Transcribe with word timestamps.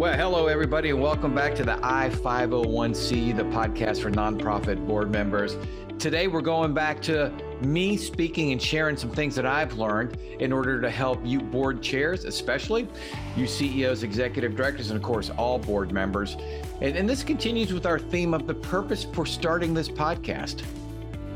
Well, 0.00 0.16
hello, 0.16 0.46
everybody, 0.46 0.88
and 0.88 1.02
welcome 1.02 1.34
back 1.34 1.54
to 1.56 1.62
the 1.62 1.74
I501C, 1.74 3.36
the 3.36 3.42
podcast 3.42 4.00
for 4.00 4.10
nonprofit 4.10 4.86
board 4.86 5.10
members. 5.10 5.58
Today, 5.98 6.26
we're 6.26 6.40
going 6.40 6.72
back 6.72 7.02
to 7.02 7.30
me 7.60 7.98
speaking 7.98 8.52
and 8.52 8.62
sharing 8.62 8.96
some 8.96 9.10
things 9.10 9.34
that 9.34 9.44
I've 9.44 9.74
learned 9.74 10.16
in 10.38 10.54
order 10.54 10.80
to 10.80 10.88
help 10.88 11.20
you 11.22 11.38
board 11.38 11.82
chairs, 11.82 12.24
especially 12.24 12.88
you 13.36 13.46
CEOs, 13.46 14.02
executive 14.02 14.56
directors, 14.56 14.88
and 14.88 14.96
of 14.96 15.02
course, 15.02 15.28
all 15.36 15.58
board 15.58 15.92
members. 15.92 16.38
And, 16.80 16.96
and 16.96 17.06
this 17.06 17.22
continues 17.22 17.70
with 17.74 17.84
our 17.84 17.98
theme 17.98 18.32
of 18.32 18.46
the 18.46 18.54
purpose 18.54 19.04
for 19.04 19.26
starting 19.26 19.74
this 19.74 19.90
podcast 19.90 20.62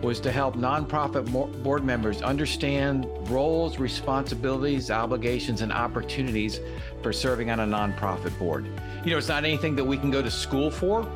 was 0.02 0.20
to 0.20 0.30
help 0.30 0.56
nonprofit 0.56 1.24
board 1.62 1.84
members 1.84 2.20
understand 2.22 3.06
roles, 3.30 3.78
responsibilities, 3.78 4.90
obligations, 4.90 5.62
and 5.62 5.72
opportunities 5.72 6.60
for 7.02 7.12
serving 7.12 7.50
on 7.50 7.60
a 7.60 7.66
nonprofit 7.66 8.36
board. 8.38 8.66
You 9.04 9.10
know, 9.10 9.18
it's 9.18 9.28
not 9.28 9.44
anything 9.44 9.76
that 9.76 9.84
we 9.84 9.96
can 9.96 10.10
go 10.10 10.22
to 10.22 10.30
school 10.30 10.70
for, 10.70 11.06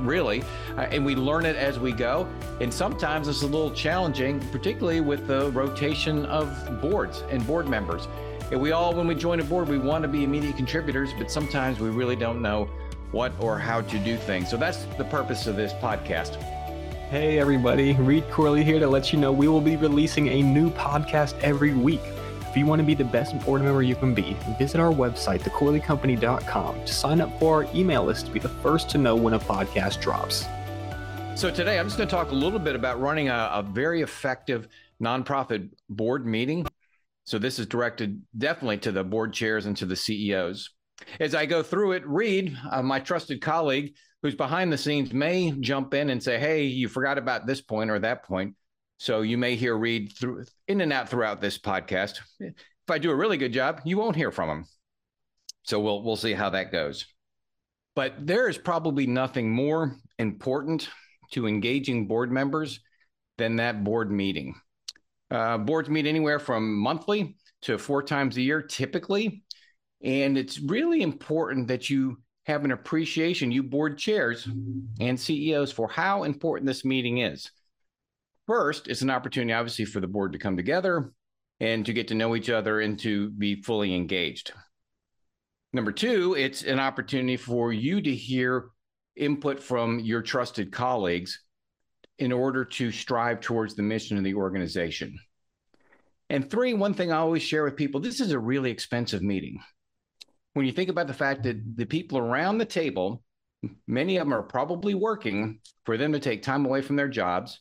really, 0.00 0.42
uh, 0.76 0.82
and 0.82 1.04
we 1.04 1.14
learn 1.14 1.44
it 1.44 1.56
as 1.56 1.78
we 1.78 1.92
go. 1.92 2.28
And 2.60 2.72
sometimes 2.72 3.28
it's 3.28 3.42
a 3.42 3.46
little 3.46 3.70
challenging, 3.70 4.40
particularly 4.50 5.00
with 5.00 5.26
the 5.26 5.50
rotation 5.52 6.26
of 6.26 6.80
boards 6.80 7.22
and 7.30 7.46
board 7.46 7.68
members. 7.68 8.08
And 8.50 8.60
we 8.60 8.72
all, 8.72 8.94
when 8.94 9.06
we 9.06 9.14
join 9.14 9.40
a 9.40 9.44
board, 9.44 9.68
we 9.68 9.78
want 9.78 10.02
to 10.02 10.08
be 10.08 10.24
immediate 10.24 10.56
contributors, 10.56 11.10
but 11.18 11.30
sometimes 11.30 11.80
we 11.80 11.90
really 11.90 12.16
don't 12.16 12.40
know 12.40 12.68
what 13.10 13.32
or 13.40 13.58
how 13.58 13.80
to 13.80 13.98
do 13.98 14.16
things. 14.16 14.50
So 14.50 14.56
that's 14.56 14.84
the 14.96 15.04
purpose 15.04 15.46
of 15.46 15.56
this 15.56 15.72
podcast. 15.74 16.42
Hey 17.10 17.38
everybody, 17.38 17.94
Reed 17.94 18.30
Corley 18.30 18.62
here 18.62 18.78
to 18.78 18.86
let 18.86 19.14
you 19.14 19.18
know 19.18 19.32
we 19.32 19.48
will 19.48 19.62
be 19.62 19.76
releasing 19.76 20.28
a 20.28 20.42
new 20.42 20.68
podcast 20.68 21.40
every 21.40 21.72
week. 21.72 22.02
If 22.42 22.54
you 22.54 22.66
want 22.66 22.80
to 22.80 22.86
be 22.86 22.94
the 22.94 23.02
best 23.02 23.38
board 23.46 23.62
member 23.62 23.82
you 23.82 23.96
can 23.96 24.12
be, 24.12 24.36
visit 24.58 24.78
our 24.78 24.92
website, 24.92 25.40
thecorleycompany.com, 25.40 26.84
to 26.84 26.92
sign 26.92 27.22
up 27.22 27.38
for 27.40 27.64
our 27.64 27.74
email 27.74 28.04
list 28.04 28.26
to 28.26 28.32
be 28.32 28.38
the 28.38 28.50
first 28.50 28.90
to 28.90 28.98
know 28.98 29.16
when 29.16 29.32
a 29.32 29.38
podcast 29.38 30.02
drops. 30.02 30.44
So 31.34 31.50
today 31.50 31.78
I'm 31.78 31.86
just 31.86 31.96
going 31.96 32.10
to 32.10 32.14
talk 32.14 32.30
a 32.30 32.34
little 32.34 32.58
bit 32.58 32.76
about 32.76 33.00
running 33.00 33.30
a, 33.30 33.52
a 33.54 33.62
very 33.62 34.02
effective 34.02 34.68
nonprofit 35.02 35.70
board 35.88 36.26
meeting. 36.26 36.66
So 37.24 37.38
this 37.38 37.58
is 37.58 37.64
directed 37.64 38.20
definitely 38.36 38.78
to 38.80 38.92
the 38.92 39.02
board 39.02 39.32
chairs 39.32 39.64
and 39.64 39.74
to 39.78 39.86
the 39.86 39.96
CEOs. 39.96 40.68
As 41.20 41.34
I 41.34 41.46
go 41.46 41.62
through 41.62 41.92
it, 41.92 42.06
Reed, 42.06 42.56
uh, 42.70 42.82
my 42.82 43.00
trusted 43.00 43.40
colleague, 43.40 43.94
who's 44.22 44.34
behind 44.34 44.72
the 44.72 44.78
scenes 44.78 45.12
may 45.12 45.52
jump 45.60 45.94
in 45.94 46.10
and 46.10 46.22
say, 46.22 46.38
"Hey, 46.38 46.64
you 46.64 46.88
forgot 46.88 47.18
about 47.18 47.46
this 47.46 47.60
point 47.60 47.90
or 47.90 47.98
that 48.00 48.24
point." 48.24 48.56
So 48.98 49.22
you 49.22 49.38
may 49.38 49.54
hear 49.54 49.76
Reed 49.76 50.12
through 50.12 50.44
in 50.66 50.80
and 50.80 50.92
out 50.92 51.08
throughout 51.08 51.40
this 51.40 51.58
podcast. 51.58 52.20
If 52.40 52.90
I 52.90 52.98
do 52.98 53.10
a 53.10 53.16
really 53.16 53.36
good 53.36 53.52
job, 53.52 53.82
you 53.84 53.96
won't 53.96 54.16
hear 54.16 54.32
from 54.32 54.48
him. 54.48 54.64
So 55.64 55.78
we'll 55.78 56.02
we'll 56.02 56.16
see 56.16 56.32
how 56.32 56.50
that 56.50 56.72
goes. 56.72 57.06
But 57.94 58.26
there 58.26 58.48
is 58.48 58.58
probably 58.58 59.06
nothing 59.06 59.50
more 59.50 59.96
important 60.18 60.88
to 61.32 61.46
engaging 61.46 62.06
board 62.06 62.32
members 62.32 62.80
than 63.36 63.56
that 63.56 63.84
board 63.84 64.10
meeting. 64.10 64.54
Uh, 65.30 65.58
boards 65.58 65.88
meet 65.88 66.06
anywhere 66.06 66.38
from 66.38 66.76
monthly 66.76 67.36
to 67.62 67.76
four 67.76 68.02
times 68.02 68.36
a 68.36 68.42
year, 68.42 68.62
typically. 68.62 69.42
And 70.02 70.38
it's 70.38 70.60
really 70.60 71.02
important 71.02 71.68
that 71.68 71.90
you 71.90 72.18
have 72.46 72.64
an 72.64 72.72
appreciation, 72.72 73.52
you 73.52 73.62
board 73.62 73.98
chairs 73.98 74.48
and 75.00 75.18
CEOs, 75.18 75.72
for 75.72 75.88
how 75.88 76.24
important 76.24 76.66
this 76.66 76.84
meeting 76.84 77.18
is. 77.18 77.50
First, 78.46 78.88
it's 78.88 79.02
an 79.02 79.10
opportunity, 79.10 79.52
obviously, 79.52 79.84
for 79.84 80.00
the 80.00 80.06
board 80.06 80.32
to 80.32 80.38
come 80.38 80.56
together 80.56 81.12
and 81.60 81.84
to 81.84 81.92
get 81.92 82.08
to 82.08 82.14
know 82.14 82.34
each 82.34 82.48
other 82.48 82.80
and 82.80 82.98
to 83.00 83.30
be 83.30 83.60
fully 83.60 83.94
engaged. 83.94 84.52
Number 85.72 85.92
two, 85.92 86.34
it's 86.38 86.62
an 86.62 86.80
opportunity 86.80 87.36
for 87.36 87.72
you 87.72 88.00
to 88.00 88.14
hear 88.14 88.70
input 89.16 89.60
from 89.60 89.98
your 89.98 90.22
trusted 90.22 90.72
colleagues 90.72 91.40
in 92.18 92.32
order 92.32 92.64
to 92.64 92.90
strive 92.90 93.40
towards 93.40 93.74
the 93.74 93.82
mission 93.82 94.16
of 94.16 94.24
the 94.24 94.34
organization. 94.34 95.18
And 96.30 96.48
three, 96.48 96.72
one 96.72 96.94
thing 96.94 97.12
I 97.12 97.16
always 97.16 97.42
share 97.42 97.64
with 97.64 97.76
people 97.76 98.00
this 98.00 98.20
is 98.20 98.32
a 98.32 98.38
really 98.38 98.70
expensive 98.70 99.22
meeting 99.22 99.60
when 100.58 100.66
you 100.66 100.72
think 100.72 100.90
about 100.90 101.06
the 101.06 101.14
fact 101.14 101.44
that 101.44 101.76
the 101.76 101.86
people 101.86 102.18
around 102.18 102.58
the 102.58 102.64
table, 102.64 103.22
many 103.86 104.16
of 104.16 104.26
them 104.26 104.34
are 104.34 104.42
probably 104.42 104.92
working 104.92 105.60
for 105.84 105.96
them 105.96 106.12
to 106.12 106.18
take 106.18 106.42
time 106.42 106.66
away 106.66 106.82
from 106.82 106.96
their 106.96 107.06
jobs. 107.06 107.60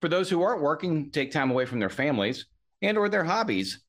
For 0.00 0.08
those 0.08 0.30
who 0.30 0.42
aren't 0.42 0.62
working, 0.62 1.10
take 1.10 1.32
time 1.32 1.50
away 1.50 1.66
from 1.66 1.80
their 1.80 1.88
families 1.90 2.46
and 2.82 2.96
or 2.96 3.08
their 3.08 3.24
hobbies 3.24 3.80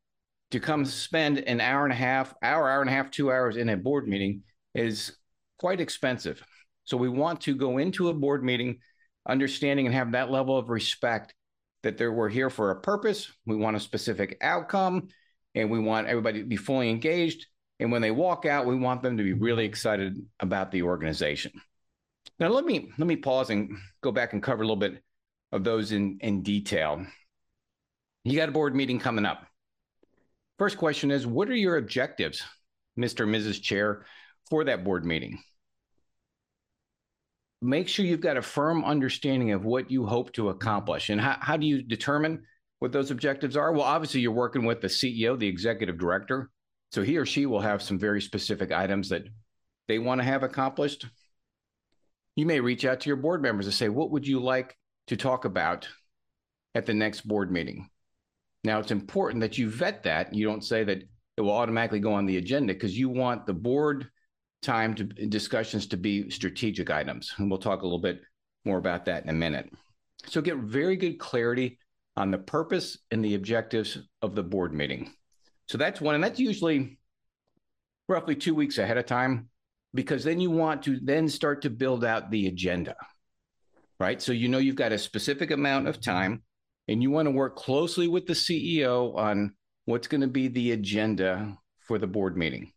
to 0.50 0.59
come 0.59 0.85
spend 0.85 1.38
an 1.38 1.62
hour 1.62 1.84
and 1.84 1.94
a 1.94 1.97
half, 1.97 2.34
hour, 2.41 2.68
hour 2.68 2.81
and 2.81 2.90
a 2.90 2.94
half, 2.94 3.12
two 3.12 3.31
hours 3.31 3.57
in 3.57 3.69
a 3.69 3.78
board 3.78 4.07
meeting 4.07 4.41
is 4.74 5.16
quite 5.59 5.79
expensive. 5.79 6.44
So 6.84 6.97
we 6.97 7.09
want 7.09 7.41
to 7.41 7.53
go 7.53 7.78
into 7.78 8.09
a 8.09 8.13
board 8.16 8.44
meeting 8.44 8.79
understanding 9.29 9.85
and 9.85 9.94
have 9.94 10.13
that 10.13 10.31
level 10.31 10.57
of 10.57 10.69
respect 10.69 11.35
that 11.84 12.00
there, 12.00 12.12
we're 12.12 12.28
here 12.28 12.50
for 12.50 12.72
a 12.72 12.81
purpose. 12.81 13.31
We 13.45 13.56
want 13.56 13.78
a 13.78 13.79
specific 13.79 14.35
outcome 14.41 15.09
and 15.53 15.69
we 15.69 15.78
want 15.78 16.07
everybody 16.07 16.39
to 16.39 16.47
be 16.47 16.56
fully 16.56 16.89
engaged 16.89 17.45
and 17.80 17.92
when 17.92 18.02
they 18.02 18.12
walk 18.12 18.46
out, 18.46 18.66
we 18.66 18.76
want 18.76 19.04
them 19.04 19.18
to 19.18 19.24
be 19.24 19.34
really 19.34 19.66
excited 19.66 20.18
about 20.40 20.72
the 20.72 20.84
organization. 20.84 21.52
Now, 22.40 22.50
let 22.50 22.66
me 22.66 22.92
let 22.98 23.08
me 23.08 23.16
pause 23.16 23.50
and 23.50 23.78
go 24.02 24.12
back 24.12 24.34
and 24.34 24.44
cover 24.44 24.64
a 24.64 24.66
little 24.66 24.76
bit 24.76 25.02
of 25.52 25.64
those 25.64 25.92
in, 25.92 26.20
in 26.22 26.44
detail. 26.44 27.06
You 28.24 28.38
got 28.38 28.50
a 28.50 28.52
board 28.52 28.76
meeting 28.76 29.00
coming 29.00 29.26
up. 29.26 29.46
First 30.58 30.78
question 30.78 31.12
is 31.12 31.26
What 31.26 31.50
are 31.50 31.56
your 31.56 31.78
objectives, 31.78 32.44
Mr. 32.98 33.24
and 33.24 33.34
Mrs. 33.34 33.62
Chair, 33.62 34.06
for 34.50 34.64
that 34.66 34.84
board 34.84 35.06
meeting? 35.06 35.40
Make 37.62 37.88
sure 37.88 38.06
you've 38.06 38.22
got 38.22 38.38
a 38.38 38.42
firm 38.42 38.84
understanding 38.86 39.52
of 39.52 39.66
what 39.66 39.90
you 39.90 40.06
hope 40.06 40.32
to 40.34 40.50
accomplish. 40.50 41.10
And 41.10 41.20
how, 41.20 41.38
how 41.40 41.58
do 41.58 41.66
you 41.66 41.82
determine 41.82 42.44
what 42.78 42.92
those 42.92 43.10
objectives 43.10 43.58
are? 43.58 43.72
Well, 43.72 43.82
obviously, 43.82 44.22
you're 44.22 44.32
working 44.32 44.66
with 44.66 44.82
the 44.82 44.88
CEO, 44.88 45.38
the 45.38 45.48
executive 45.48 45.98
director, 45.98 46.52
so 46.92 47.03
he 47.03 47.18
or 47.18 47.25
she 47.25 47.46
will 47.46 47.59
have 47.59 47.81
some 47.81 48.00
very 48.00 48.22
specific 48.22 48.72
items 48.72 49.09
that 49.09 49.24
they 49.88 50.00
want 50.00 50.20
to 50.20 50.25
have 50.25 50.44
accomplished. 50.44 51.06
You 52.36 52.46
may 52.46 52.59
reach 52.59 52.86
out 52.86 53.02
to 53.02 53.09
your 53.09 53.18
board 53.18 53.42
members 53.42 53.66
and 53.66 53.74
say, 53.74 53.90
What 53.90 54.12
would 54.12 54.28
you 54.28 54.40
like 54.40 54.78
to 55.08 55.18
talk 55.18 55.46
about 55.46 55.88
at 56.75 56.86
the 56.86 56.94
next 56.94 57.28
board 57.28 57.52
meeting? 57.52 57.90
Now, 58.64 58.80
it's 58.80 58.92
important 58.92 59.42
that 59.42 59.58
you 59.58 59.70
vet 59.70 60.03
that. 60.03 60.34
You 60.34 60.46
don't 60.46 60.64
say 60.64 60.84
that 60.84 61.03
it 61.38 61.42
will 61.42 61.52
automatically 61.52 62.00
go 62.00 62.14
on 62.14 62.25
the 62.25 62.38
agenda 62.38 62.74
because 62.74 62.98
you 62.98 63.09
want 63.09 63.46
the 63.46 63.54
board 63.54 64.09
time 64.62 64.96
to 64.96 65.04
discussions 65.04 65.88
to 65.88 65.98
be 65.98 66.30
strategic 66.30 66.90
items. 66.90 67.34
And 67.38 67.50
we'll 67.50 67.59
talk 67.59 67.81
a 67.81 67.86
little 67.86 68.02
bit 68.02 68.22
more 68.66 68.78
about 68.78 69.06
that 69.06 69.24
in 69.24 69.30
a 69.30 69.34
minute. 69.34 69.69
So, 70.25 70.42
get 70.42 70.58
very 70.58 70.96
good 70.96 71.19
clarity 71.19 71.80
on 72.16 72.31
the 72.31 72.38
purpose 72.38 72.98
and 73.12 73.24
the 73.24 73.36
objectives 73.36 73.98
of 74.22 74.36
the 74.36 74.44
board 74.44 74.74
meeting. 74.74 75.14
So 75.68 75.78
that's 75.78 76.00
one, 76.00 76.16
and 76.16 76.24
that's 76.24 76.40
usually 76.40 76.98
roughly 78.08 78.36
two 78.36 78.56
weeks 78.56 78.78
ahead 78.78 78.98
of 78.98 79.06
time 79.06 79.50
because 79.94 80.24
then 80.24 80.40
you 80.40 80.50
want 80.52 80.84
to 80.84 81.00
then 81.02 81.28
start 81.28 81.62
to 81.64 81.70
build 81.70 82.06
out 82.06 82.32
the 82.32 82.48
agenda, 82.48 82.96
right? 84.00 84.22
So 84.22 84.32
you 84.32 84.48
know 84.48 84.60
you've 84.60 84.76
got 84.76 84.92
a 84.92 84.98
specific 84.98 85.52
amount 85.52 85.88
of 85.88 86.02
time 86.02 86.44
and 86.88 87.02
you 87.02 87.12
want 87.12 87.26
to 87.26 87.32
work 87.32 87.56
closely 87.56 88.08
with 88.08 88.26
the 88.26 88.34
CEO 88.34 89.16
on 89.16 89.54
what's 89.86 90.08
going 90.08 90.22
to 90.22 90.28
be 90.28 90.48
the 90.48 90.72
agenda 90.72 91.58
for 91.80 91.98
the 91.98 92.08
board 92.08 92.38
meeting. 92.38 92.72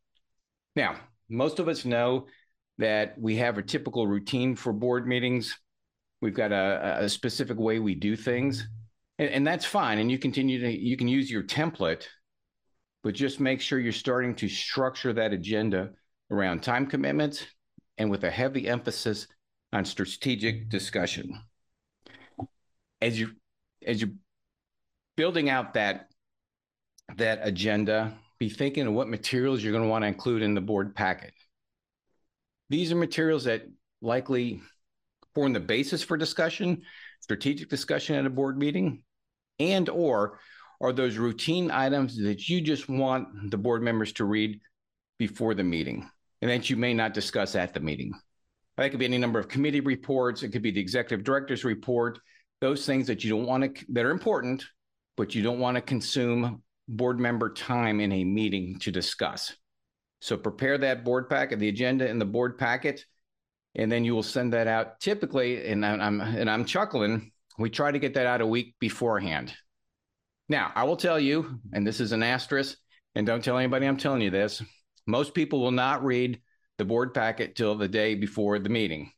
Now, 0.74 0.96
most 1.28 1.58
of 1.58 1.68
us 1.68 1.84
know 1.84 2.26
that 2.78 3.14
we 3.18 3.36
have 3.36 3.58
a 3.58 3.62
typical 3.62 4.06
routine 4.06 4.56
for 4.56 4.72
board 4.72 5.06
meetings. 5.06 5.56
We've 6.20 6.34
got 6.34 6.52
a, 6.52 6.98
a 7.00 7.08
specific 7.08 7.58
way 7.58 7.78
we 7.78 7.94
do 7.94 8.16
things, 8.16 8.66
and, 9.18 9.28
and 9.30 9.46
that's 9.46 9.64
fine. 9.64 9.98
And 9.98 10.10
you 10.10 10.18
continue 10.18 10.60
to 10.60 10.70
you 10.70 10.96
can 10.96 11.08
use 11.08 11.30
your 11.30 11.42
template 11.42 12.06
but 13.02 13.14
just 13.14 13.40
make 13.40 13.60
sure 13.60 13.78
you're 13.78 13.92
starting 13.92 14.34
to 14.36 14.48
structure 14.48 15.12
that 15.12 15.32
agenda 15.32 15.90
around 16.30 16.62
time 16.62 16.86
commitments 16.86 17.44
and 17.98 18.10
with 18.10 18.24
a 18.24 18.30
heavy 18.30 18.68
emphasis 18.68 19.26
on 19.72 19.84
strategic 19.84 20.68
discussion. 20.68 21.42
As 23.00 23.18
you 23.18 23.32
as 23.86 24.00
you 24.00 24.16
building 25.16 25.48
out 25.48 25.74
that 25.74 26.08
that 27.16 27.40
agenda, 27.42 28.14
be 28.38 28.48
thinking 28.48 28.86
of 28.86 28.92
what 28.92 29.08
materials 29.08 29.62
you're 29.62 29.72
going 29.72 29.84
to 29.84 29.90
want 29.90 30.02
to 30.02 30.08
include 30.08 30.42
in 30.42 30.54
the 30.54 30.60
board 30.60 30.94
packet. 30.94 31.32
These 32.68 32.92
are 32.92 32.96
materials 32.96 33.44
that 33.44 33.66
likely 34.00 34.60
form 35.34 35.52
the 35.52 35.60
basis 35.60 36.02
for 36.02 36.16
discussion, 36.16 36.82
strategic 37.20 37.68
discussion 37.68 38.16
at 38.16 38.26
a 38.26 38.30
board 38.30 38.58
meeting, 38.58 39.02
and 39.58 39.88
or 39.88 40.38
are 40.80 40.92
those 40.92 41.18
routine 41.18 41.70
items 41.70 42.16
that 42.18 42.48
you 42.48 42.60
just 42.60 42.88
want 42.88 43.50
the 43.50 43.58
board 43.58 43.82
members 43.82 44.12
to 44.14 44.24
read 44.24 44.60
before 45.18 45.54
the 45.54 45.64
meeting 45.64 46.08
and 46.40 46.50
that 46.50 46.70
you 46.70 46.76
may 46.76 46.94
not 46.94 47.14
discuss 47.14 47.54
at 47.54 47.74
the 47.74 47.80
meeting. 47.80 48.12
That 48.76 48.90
could 48.90 48.98
be 48.98 49.04
any 49.04 49.18
number 49.18 49.38
of 49.38 49.48
committee 49.48 49.80
reports. 49.80 50.42
It 50.42 50.50
could 50.50 50.62
be 50.62 50.70
the 50.70 50.80
executive 50.80 51.24
director's 51.24 51.64
report. 51.64 52.18
Those 52.60 52.86
things 52.86 53.06
that 53.08 53.22
you 53.22 53.30
don't 53.30 53.46
want 53.46 53.76
to, 53.76 53.84
that 53.90 54.06
are 54.06 54.10
important, 54.10 54.64
but 55.16 55.34
you 55.34 55.42
don't 55.42 55.58
want 55.58 55.76
to 55.76 55.82
consume 55.82 56.62
board 56.88 57.20
member 57.20 57.52
time 57.52 58.00
in 58.00 58.10
a 58.12 58.24
meeting 58.24 58.78
to 58.80 58.90
discuss. 58.90 59.54
So 60.22 60.36
prepare 60.36 60.78
that 60.78 61.04
board 61.04 61.28
packet, 61.28 61.58
the 61.58 61.68
agenda 61.68 62.08
and 62.08 62.20
the 62.20 62.26
board 62.26 62.58
packet, 62.58 63.04
and 63.74 63.90
then 63.92 64.04
you 64.04 64.14
will 64.14 64.22
send 64.22 64.52
that 64.54 64.66
out. 64.66 65.00
Typically, 65.00 65.66
and 65.66 65.84
I'm 65.84 66.20
and 66.20 66.50
I'm 66.50 66.64
chuckling, 66.64 67.32
we 67.58 67.70
try 67.70 67.92
to 67.92 67.98
get 67.98 68.14
that 68.14 68.26
out 68.26 68.40
a 68.40 68.46
week 68.46 68.74
beforehand. 68.80 69.54
Now, 70.50 70.72
I 70.74 70.82
will 70.82 70.96
tell 70.96 71.20
you, 71.20 71.60
and 71.72 71.86
this 71.86 72.00
is 72.00 72.10
an 72.10 72.24
asterisk, 72.24 72.76
and 73.14 73.24
don't 73.24 73.42
tell 73.42 73.56
anybody 73.56 73.86
I'm 73.86 73.96
telling 73.96 74.20
you 74.20 74.30
this. 74.30 74.60
Most 75.06 75.32
people 75.32 75.60
will 75.60 75.70
not 75.70 76.04
read 76.04 76.40
the 76.76 76.84
board 76.84 77.14
packet 77.14 77.54
till 77.54 77.76
the 77.76 77.86
day 77.86 78.16
before 78.16 78.58
the 78.58 78.68
meeting. 78.68 79.12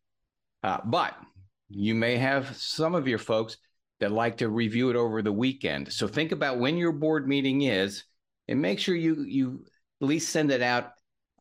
Uh, 0.62 0.81
but 0.84 1.14
you 1.70 1.94
may 1.94 2.19
have 2.19 2.55
some 2.58 2.94
of 2.94 3.08
your 3.08 3.19
folks 3.19 3.56
that 4.00 4.12
like 4.12 4.37
to 4.37 4.50
review 4.50 4.90
it 4.90 4.96
over 4.96 5.23
the 5.23 5.32
weekend. 5.32 5.90
So 5.90 6.06
think 6.06 6.32
about 6.32 6.58
when 6.58 6.76
your 6.76 6.93
board 6.93 7.26
meeting 7.26 7.62
is 7.62 8.05
and 8.46 8.61
make 8.61 8.79
sure 8.79 8.94
you 8.94 9.23
you 9.23 9.64
at 10.02 10.08
least 10.08 10.29
send 10.29 10.50
it 10.50 10.61
out 10.61 10.90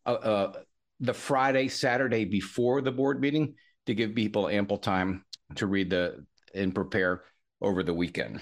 uh, 0.06 0.12
uh, 0.14 0.54
the 1.02 1.14
Friday, 1.14 1.68
Saturday 1.68 2.24
before 2.24 2.82
the 2.82 2.94
board 2.94 3.20
meeting 3.20 3.56
to 3.88 3.94
give 3.94 4.16
people 4.16 4.48
ample 4.48 4.78
time 4.78 5.26
to 5.56 5.68
read 5.68 5.90
the 5.90 6.26
and 6.56 6.74
prepare 6.74 7.24
over 7.60 7.84
the 7.84 7.94
weekend. 7.94 8.40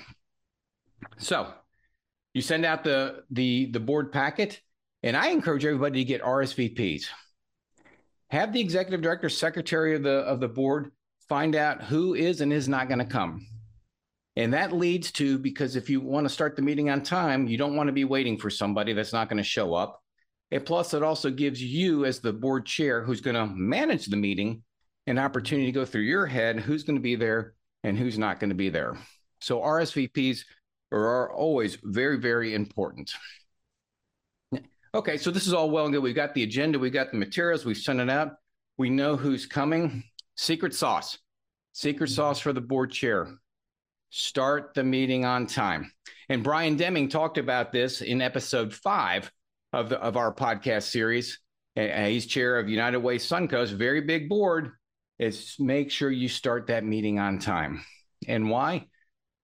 So 1.17 1.53
you 2.33 2.41
send 2.41 2.65
out 2.65 2.83
the 2.83 3.23
the 3.31 3.71
the 3.71 3.79
board 3.79 4.11
packet, 4.11 4.61
and 5.03 5.15
I 5.15 5.29
encourage 5.29 5.65
everybody 5.65 5.99
to 5.99 6.07
get 6.07 6.21
RSVPs. 6.21 7.05
Have 8.29 8.53
the 8.53 8.61
executive 8.61 9.01
director, 9.01 9.29
secretary 9.29 9.95
of 9.95 10.03
the 10.03 10.19
of 10.19 10.39
the 10.39 10.47
board 10.47 10.91
find 11.27 11.55
out 11.55 11.83
who 11.83 12.15
is 12.15 12.41
and 12.41 12.51
is 12.51 12.67
not 12.67 12.87
going 12.87 12.99
to 12.99 13.05
come. 13.05 13.45
And 14.35 14.53
that 14.53 14.71
leads 14.71 15.11
to 15.13 15.37
because 15.37 15.75
if 15.75 15.89
you 15.89 16.01
want 16.01 16.25
to 16.25 16.33
start 16.33 16.55
the 16.55 16.61
meeting 16.61 16.89
on 16.89 17.01
time, 17.01 17.47
you 17.47 17.57
don't 17.57 17.75
want 17.75 17.87
to 17.87 17.93
be 17.93 18.05
waiting 18.05 18.37
for 18.37 18.49
somebody 18.49 18.93
that's 18.93 19.13
not 19.13 19.29
going 19.29 19.37
to 19.37 19.43
show 19.43 19.73
up. 19.73 20.01
And 20.51 20.65
plus, 20.65 20.93
it 20.93 21.03
also 21.03 21.29
gives 21.29 21.61
you, 21.61 22.05
as 22.05 22.19
the 22.19 22.33
board 22.33 22.65
chair 22.65 23.03
who's 23.03 23.21
going 23.21 23.35
to 23.35 23.45
manage 23.45 24.07
the 24.07 24.17
meeting, 24.17 24.63
an 25.05 25.19
opportunity 25.19 25.67
to 25.67 25.71
go 25.71 25.85
through 25.85 26.01
your 26.03 26.25
head 26.25 26.59
who's 26.59 26.83
going 26.83 26.95
to 26.95 27.01
be 27.01 27.15
there 27.15 27.53
and 27.83 27.97
who's 27.97 28.17
not 28.17 28.39
going 28.39 28.49
to 28.49 28.55
be 28.55 28.69
there. 28.69 28.97
So, 29.41 29.59
RSVPs 29.59 30.43
are 30.91 31.31
always 31.31 31.77
very, 31.83 32.17
very 32.17 32.53
important. 32.53 33.13
Okay, 34.95 35.17
so 35.17 35.29
this 35.29 35.45
is 35.45 35.53
all 35.53 35.69
well 35.69 35.85
and 35.85 35.93
good. 35.93 36.01
We've 36.01 36.15
got 36.15 36.33
the 36.33 36.43
agenda, 36.43 36.79
we've 36.79 36.91
got 36.91 37.11
the 37.11 37.17
materials, 37.17 37.63
we've 37.63 37.77
sent 37.77 37.99
it 37.99 38.09
out. 38.09 38.33
We 38.77 38.89
know 38.89 39.15
who's 39.15 39.45
coming. 39.45 40.03
Secret 40.35 40.73
sauce. 40.73 41.19
Secret 41.73 42.09
sauce 42.09 42.39
for 42.39 42.53
the 42.53 42.61
board 42.61 42.91
chair. 42.91 43.27
Start 44.09 44.73
the 44.73 44.83
meeting 44.83 45.25
on 45.25 45.45
time. 45.45 45.91
And 46.29 46.43
Brian 46.43 46.75
Deming 46.75 47.09
talked 47.09 47.37
about 47.37 47.71
this 47.71 48.01
in 48.01 48.21
episode 48.21 48.73
five 48.73 49.31
of, 49.73 49.89
the, 49.89 49.99
of 49.99 50.17
our 50.17 50.33
podcast 50.33 50.83
series. 50.83 51.39
he's 51.75 52.25
chair 52.25 52.57
of 52.57 52.69
United 52.69 52.99
Way 52.99 53.17
Suncoast, 53.17 53.73
very 53.73 54.01
big 54.01 54.27
board. 54.27 54.71
Is 55.19 55.55
make 55.59 55.91
sure 55.91 56.09
you 56.09 56.29
start 56.29 56.67
that 56.67 56.85
meeting 56.85 57.19
on 57.19 57.39
time. 57.39 57.83
And 58.27 58.49
why? 58.49 58.87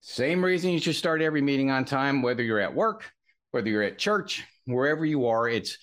Same 0.07 0.45
reason 0.45 0.69
you 0.69 0.77
should 0.77 0.95
start 0.95 1.23
every 1.23 1.41
meeting 1.41 1.71
on 1.71 1.83
time, 1.83 2.21
whether 2.21 2.43
you're 2.43 2.59
at 2.59 2.75
work, 2.75 3.11
whether 3.49 3.67
you're 3.67 3.81
at 3.81 3.97
church, 3.97 4.43
wherever 4.65 5.03
you 5.03 5.25
are. 5.25 5.49
It's 5.49 5.79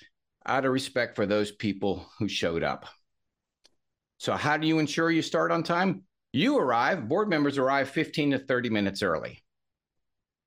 out 0.46 0.64
of 0.64 0.70
respect 0.70 1.16
for 1.16 1.26
those 1.26 1.50
people 1.50 2.08
who 2.20 2.28
showed 2.28 2.62
up. 2.62 2.86
So, 4.18 4.34
how 4.34 4.58
do 4.58 4.68
you 4.68 4.78
ensure 4.78 5.10
you 5.10 5.22
start 5.22 5.50
on 5.50 5.64
time? 5.64 6.04
You 6.32 6.56
arrive, 6.56 7.08
board 7.08 7.28
members 7.28 7.58
arrive 7.58 7.90
15 7.90 8.30
to 8.30 8.38
30 8.38 8.70
minutes 8.70 9.02
early. 9.02 9.42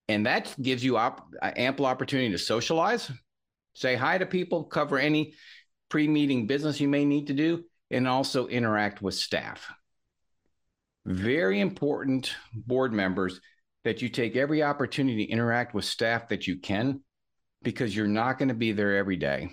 And 0.07 0.25
that 0.25 0.56
gives 0.60 0.81
you 0.81 0.95
op- 0.95 1.27
uh, 1.42 1.51
ample 1.57 1.86
opportunity 1.86 2.31
to 2.31 2.38
socialize, 2.38 3.12
say 3.74 3.95
hi 3.95 4.18
to 4.18 4.25
people, 4.25 4.63
cover 4.63 4.98
any 4.98 5.33
pre 5.89 6.07
meeting 6.07 6.48
business 6.48 6.80
you 6.80 6.88
may 6.88 7.04
need 7.04 7.27
to 7.27 7.33
do, 7.33 7.66
and 7.92 8.07
also 8.07 8.48
interact 8.48 9.01
with 9.01 9.16
staff. 9.16 9.69
Very 11.06 11.60
important 11.60 12.33
board 12.54 12.94
members 12.94 13.42
that 13.86 14.02
you 14.02 14.10
take 14.10 14.36
every 14.36 14.62
opportunity 14.62 15.26
to 15.26 15.32
interact 15.32 15.74
with 15.74 15.86
staff 15.86 16.28
that 16.28 16.48
you 16.48 16.58
can 16.58 17.00
because 17.64 17.96
you're 17.96 18.08
not 18.08 18.38
going 18.38 18.50
to 18.50 18.54
be 18.54 18.74
there 18.74 18.98
every 18.98 19.16
day. 19.16 19.50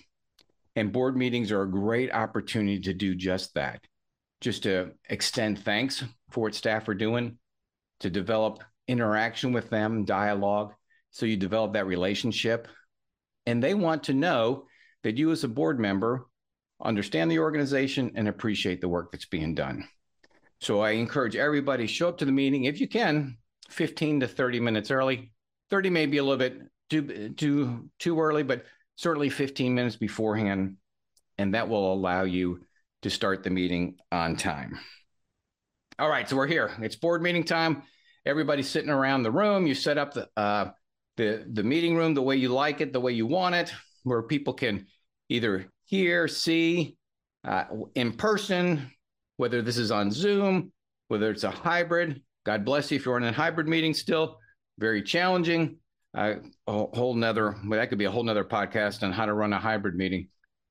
And 0.75 0.93
board 0.93 1.17
meetings 1.17 1.53
are 1.53 1.63
a 1.63 1.71
great 1.71 2.13
opportunity 2.13 2.81
to 2.81 2.95
do 2.95 3.15
just 3.15 3.55
that 3.55 3.81
just 4.43 4.65
to 4.65 4.91
extend 5.09 5.61
thanks 5.61 6.05
for 6.31 6.41
what 6.41 6.55
staff 6.55 6.89
are 6.89 6.95
doing, 6.95 7.39
to 8.01 8.11
develop 8.11 8.63
interaction 8.89 9.53
with 9.53 9.71
them, 9.71 10.05
dialogue, 10.05 10.75
so 11.13 11.25
you 11.27 11.37
develop 11.37 11.75
that 11.75 11.87
relationship. 11.87 12.67
And 13.47 13.63
they 13.63 13.75
want 13.75 14.05
to 14.05 14.13
know 14.13 14.65
that 15.05 15.17
you, 15.17 15.31
as 15.31 15.45
a 15.45 15.49
board 15.49 15.79
member, 15.79 16.27
understand 16.83 17.31
the 17.31 17.39
organization 17.39 18.13
and 18.17 18.29
appreciate 18.29 18.81
the 18.81 18.89
work 18.89 19.13
that's 19.13 19.27
being 19.27 19.55
done. 19.55 19.89
So 20.61 20.81
I 20.81 20.93
encourage 20.93 21.37
everybody 21.37 21.87
show 21.87 22.09
up 22.09 22.19
to 22.19 22.25
the 22.25 22.33
meeting 22.33 22.65
if 22.65 22.81
you 22.81 22.89
can, 22.89 23.37
15 23.73 24.21
to 24.21 24.29
30 24.29 24.61
minutes 24.61 24.91
early. 24.91 25.33
30 25.71 25.91
may 25.91 26.07
be 26.07 26.19
a 26.19 26.23
little 26.23 26.39
bit 26.39 26.61
too 26.91 27.31
too 27.31 27.89
too 27.99 28.21
early, 28.21 28.43
but 28.43 28.65
certainly 28.97 29.31
15 29.31 29.75
minutes 29.75 29.97
beforehand, 29.97 30.77
and 31.39 31.55
that 31.55 31.69
will 31.69 31.93
allow 31.93 32.25
you 32.25 32.61
to 33.03 33.11
start 33.11 33.43
the 33.43 33.51
meeting 33.51 33.97
on 34.11 34.37
time. 34.37 34.79
All 35.99 36.09
right, 36.09 36.29
so 36.29 36.37
we're 36.37 36.47
here. 36.47 36.71
It's 36.81 36.97
board 36.97 37.23
meeting 37.23 37.45
time. 37.45 37.83
Everybody's 38.25 38.69
sitting 38.69 38.91
around 38.91 39.23
the 39.23 39.31
room. 39.31 39.67
You 39.67 39.75
set 39.75 39.99
up 39.99 40.15
the 40.15 40.29
uh, 40.37 40.71
the 41.17 41.45
the 41.51 41.63
meeting 41.63 41.97
room 41.97 42.15
the 42.15 42.23
way 42.23 42.37
you 42.37 42.49
like 42.49 42.81
it, 42.81 42.93
the 42.93 43.01
way 43.01 43.13
you 43.13 43.27
want 43.27 43.55
it, 43.55 43.73
where 44.05 44.23
people 44.23 44.55
can 44.55 44.87
either 45.29 45.71
hear, 45.85 46.29
see 46.29 46.97
uh, 47.45 47.65
in 47.95 48.13
person, 48.13 48.91
whether 49.37 49.63
this 49.63 49.79
is 49.79 49.91
on 49.91 50.11
Zoom, 50.11 50.73
whether 51.09 51.31
it's 51.31 51.45
a 51.45 51.51
hybrid. 51.51 52.23
God 52.45 52.65
bless 52.65 52.91
you 52.91 52.97
if 52.97 53.07
you're 53.07 53.17
in 53.17 53.25
a 53.25 53.33
hybrid 53.33 53.69
meeting 53.69 53.95
still. 53.95 54.39
Very 54.79 55.03
challenging. 55.03 55.77
Uh, 56.15 56.35
a 56.67 56.73
whole 56.73 57.15
nother, 57.15 57.57
well, 57.67 57.79
that 57.79 57.89
could 57.89 57.99
be 57.99 58.05
a 58.05 58.11
whole 58.11 58.23
nother 58.23 58.45
podcast 58.45 59.03
on 59.03 59.13
how 59.13 59.25
to 59.25 59.33
run 59.33 59.53
a 59.53 59.59
hybrid 59.59 59.95
meeting. 59.95 60.29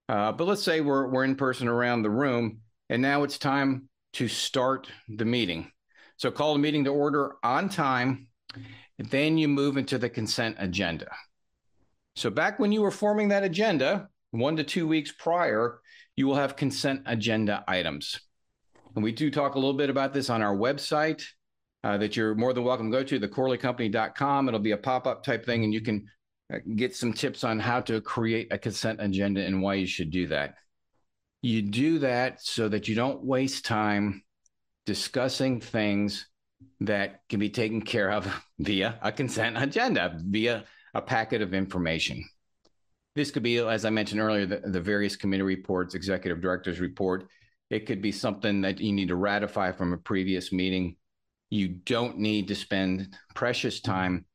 Uh, 0.07 0.31
but 0.31 0.47
let's 0.47 0.61
say 0.61 0.81
we're, 0.81 1.07
we're 1.07 1.23
in 1.23 1.35
person 1.35 1.67
around 1.67 2.03
the 2.03 2.09
room, 2.09 2.59
and 2.89 3.01
now 3.01 3.23
it's 3.23 3.37
time 3.37 3.87
to 4.13 4.27
start 4.27 4.87
the 5.07 5.25
meeting. 5.25 5.71
So 6.17 6.29
call 6.29 6.53
the 6.53 6.59
meeting 6.59 6.83
to 6.83 6.91
order 6.91 7.35
on 7.41 7.69
time. 7.69 8.27
Then 8.99 9.37
you 9.37 9.47
move 9.47 9.77
into 9.77 9.97
the 9.97 10.09
consent 10.09 10.57
agenda. 10.59 11.09
So 12.15 12.29
back 12.29 12.59
when 12.59 12.71
you 12.71 12.81
were 12.81 12.91
forming 12.91 13.29
that 13.29 13.43
agenda, 13.43 14.09
one 14.31 14.57
to 14.57 14.63
two 14.63 14.87
weeks 14.87 15.11
prior, 15.11 15.79
you 16.15 16.27
will 16.27 16.35
have 16.35 16.55
consent 16.55 17.01
agenda 17.05 17.63
items. 17.67 18.19
And 18.93 19.03
we 19.03 19.11
do 19.11 19.31
talk 19.31 19.55
a 19.55 19.59
little 19.59 19.73
bit 19.73 19.89
about 19.89 20.13
this 20.13 20.29
on 20.29 20.43
our 20.43 20.55
website 20.55 21.23
uh, 21.83 21.97
that 21.97 22.15
you're 22.15 22.35
more 22.35 22.53
than 22.53 22.63
welcome 22.63 22.91
to 22.91 22.97
go 22.97 23.03
to, 23.03 23.19
thecorleycompany.com. 23.19 24.47
It'll 24.47 24.59
be 24.59 24.71
a 24.71 24.77
pop 24.77 25.07
up 25.07 25.23
type 25.23 25.45
thing, 25.45 25.63
and 25.63 25.73
you 25.73 25.81
can 25.81 26.07
uh, 26.53 26.57
get 26.75 26.95
some 26.95 27.13
tips 27.13 27.43
on 27.43 27.59
how 27.59 27.81
to 27.81 28.01
create 28.01 28.47
a 28.51 28.57
consent 28.57 29.01
agenda 29.01 29.43
and 29.43 29.61
why 29.61 29.75
you 29.75 29.87
should 29.87 30.11
do 30.11 30.27
that. 30.27 30.55
You 31.41 31.61
do 31.63 31.99
that 31.99 32.41
so 32.41 32.69
that 32.69 32.87
you 32.87 32.95
don't 32.95 33.23
waste 33.23 33.65
time 33.65 34.23
discussing 34.85 35.59
things 35.59 36.27
that 36.81 37.21
can 37.29 37.39
be 37.39 37.49
taken 37.49 37.81
care 37.81 38.11
of 38.11 38.27
via 38.59 38.99
a 39.01 39.11
consent 39.11 39.57
agenda, 39.57 40.17
via 40.17 40.65
a 40.93 41.01
packet 41.01 41.41
of 41.41 41.53
information. 41.53 42.23
This 43.15 43.31
could 43.31 43.43
be, 43.43 43.57
as 43.57 43.85
I 43.85 43.89
mentioned 43.89 44.21
earlier, 44.21 44.45
the, 44.45 44.61
the 44.63 44.79
various 44.79 45.15
committee 45.15 45.43
reports, 45.43 45.95
executive 45.95 46.41
director's 46.41 46.79
report. 46.79 47.27
It 47.69 47.85
could 47.85 48.01
be 48.01 48.11
something 48.11 48.61
that 48.61 48.79
you 48.79 48.91
need 48.93 49.09
to 49.09 49.15
ratify 49.15 49.71
from 49.71 49.93
a 49.93 49.97
previous 49.97 50.51
meeting. 50.51 50.95
You 51.51 51.67
don't 51.67 52.17
need 52.17 52.47
to 52.47 52.55
spend 52.55 53.15
precious 53.35 53.81
time 53.81 54.25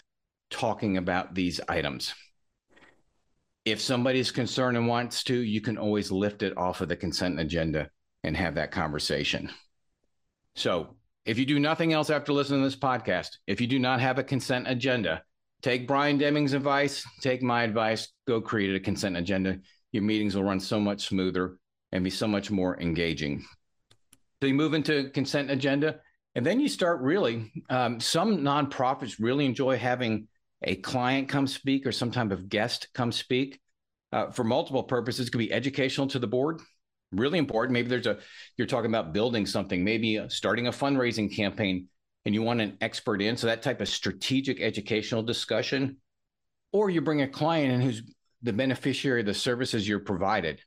talking 0.51 0.99
about 0.99 1.35
these 1.35 1.61
items. 1.69 2.15
If 3.65 3.81
somebody's 3.81 4.31
concerned 4.31 4.77
and 4.77 4.87
wants 4.87 5.25
to, 5.25 5.35
you 5.35 5.61
can 5.61 5.79
always 5.79 6.13
lift 6.13 6.43
it 6.43 6.57
off 6.57 6.83
of 6.83 6.89
the 6.89 6.97
consent 6.97 7.41
agenda 7.41 7.89
and 8.23 8.37
have 8.37 8.55
that 8.57 8.71
conversation. 8.71 9.51
So, 10.55 10.97
if 11.25 11.39
you 11.39 11.47
do 11.47 11.59
nothing 11.59 11.93
else 11.93 12.11
after 12.11 12.33
listening 12.33 12.61
to 12.61 12.69
this 12.69 12.77
podcast, 12.77 13.31
if 13.47 13.61
you 13.61 13.67
do 13.67 13.79
not 13.79 13.99
have 13.99 14.19
a 14.19 14.25
consent 14.25 14.69
agenda, 14.69 15.23
take 15.63 15.89
Brian 15.89 16.19
Deming's 16.19 16.53
advice, 16.53 17.05
take 17.23 17.43
my 17.43 17.63
advice, 17.65 18.13
go 18.29 18.41
create 18.41 18.77
a 18.77 18.81
consent 18.81 19.17
agenda. 19.17 19.59
Your 19.91 20.05
meetings 20.05 20.37
will 20.37 20.45
run 20.45 20.61
so 20.61 20.79
much 20.79 21.09
smoother 21.09 21.57
and 21.93 22.05
be 22.05 22.11
so 22.11 22.29
much 22.29 22.51
more 22.51 22.81
engaging. 22.81 23.45
So 24.41 24.47
you 24.47 24.55
move 24.55 24.75
into 24.75 25.11
consent 25.11 25.51
agenda, 25.51 26.01
and 26.37 26.45
then 26.45 26.61
you 26.61 26.69
start 26.69 27.01
really. 27.01 27.51
Um, 27.71 27.99
some 27.99 28.39
nonprofits 28.39 29.17
really 29.19 29.47
enjoy 29.47 29.79
having 29.79 30.29
a 30.63 30.77
client 30.77 31.31
come 31.31 31.47
speak 31.47 31.87
or 31.87 31.93
some 31.93 32.11
type 32.11 32.31
of 32.31 32.51
guest 32.51 32.89
come 32.93 33.11
speak 33.11 33.59
uh, 34.13 34.31
for 34.31 34.45
multiple 34.45 34.83
purposes. 34.83 35.27
It 35.27 35.31
could 35.31 35.39
be 35.39 35.51
educational 35.51 36.09
to 36.09 36.19
the 36.19 36.27
board, 36.27 36.61
really 37.11 37.39
important. 37.39 37.73
Maybe 37.73 37.89
there's 37.89 38.07
a, 38.07 38.19
you're 38.59 38.67
talking 38.67 38.91
about 38.91 39.15
building 39.15 39.47
something, 39.47 39.83
maybe 39.83 40.19
uh, 40.19 40.29
starting 40.29 40.67
a 40.67 40.73
fundraising 40.73 41.35
campaign 41.35 41.89
and 42.27 42.35
you 42.35 42.43
want 42.43 42.61
an 42.61 42.77
expert 42.83 43.23
in. 43.23 43.39
So 43.39 43.47
that 43.47 43.63
type 43.63 43.81
of 43.81 43.89
strategic 43.89 44.61
educational 44.61 45.23
discussion, 45.23 45.97
or 46.71 46.91
you 46.91 47.01
bring 47.01 47.23
a 47.23 47.29
client 47.29 47.73
in 47.73 47.81
who's 47.81 48.03
the 48.43 48.53
beneficiary 48.53 49.21
of 49.21 49.27
the 49.27 49.33
services 49.33 49.89
you're 49.89 50.01
provided. 50.01 50.61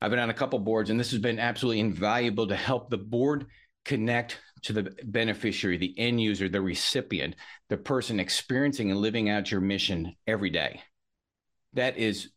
I've 0.00 0.10
been 0.10 0.18
on 0.18 0.30
a 0.30 0.34
couple 0.34 0.58
boards, 0.60 0.88
and 0.88 0.98
this 0.98 1.10
has 1.10 1.20
been 1.20 1.38
absolutely 1.38 1.80
invaluable 1.80 2.46
to 2.46 2.56
help 2.56 2.88
the 2.88 2.96
board 2.96 3.46
connect 3.84 4.38
to 4.64 4.72
the 4.72 4.94
beneficiary, 5.04 5.76
the 5.76 5.94
end 5.98 6.20
user, 6.20 6.48
the 6.48 6.60
recipient, 6.60 7.36
the 7.68 7.76
person 7.76 8.20
experiencing 8.20 8.90
and 8.90 9.00
living 9.00 9.28
out 9.28 9.50
your 9.50 9.60
mission 9.60 10.14
every 10.26 10.50
day. 10.50 10.80
That 11.74 11.96
is 11.96 12.30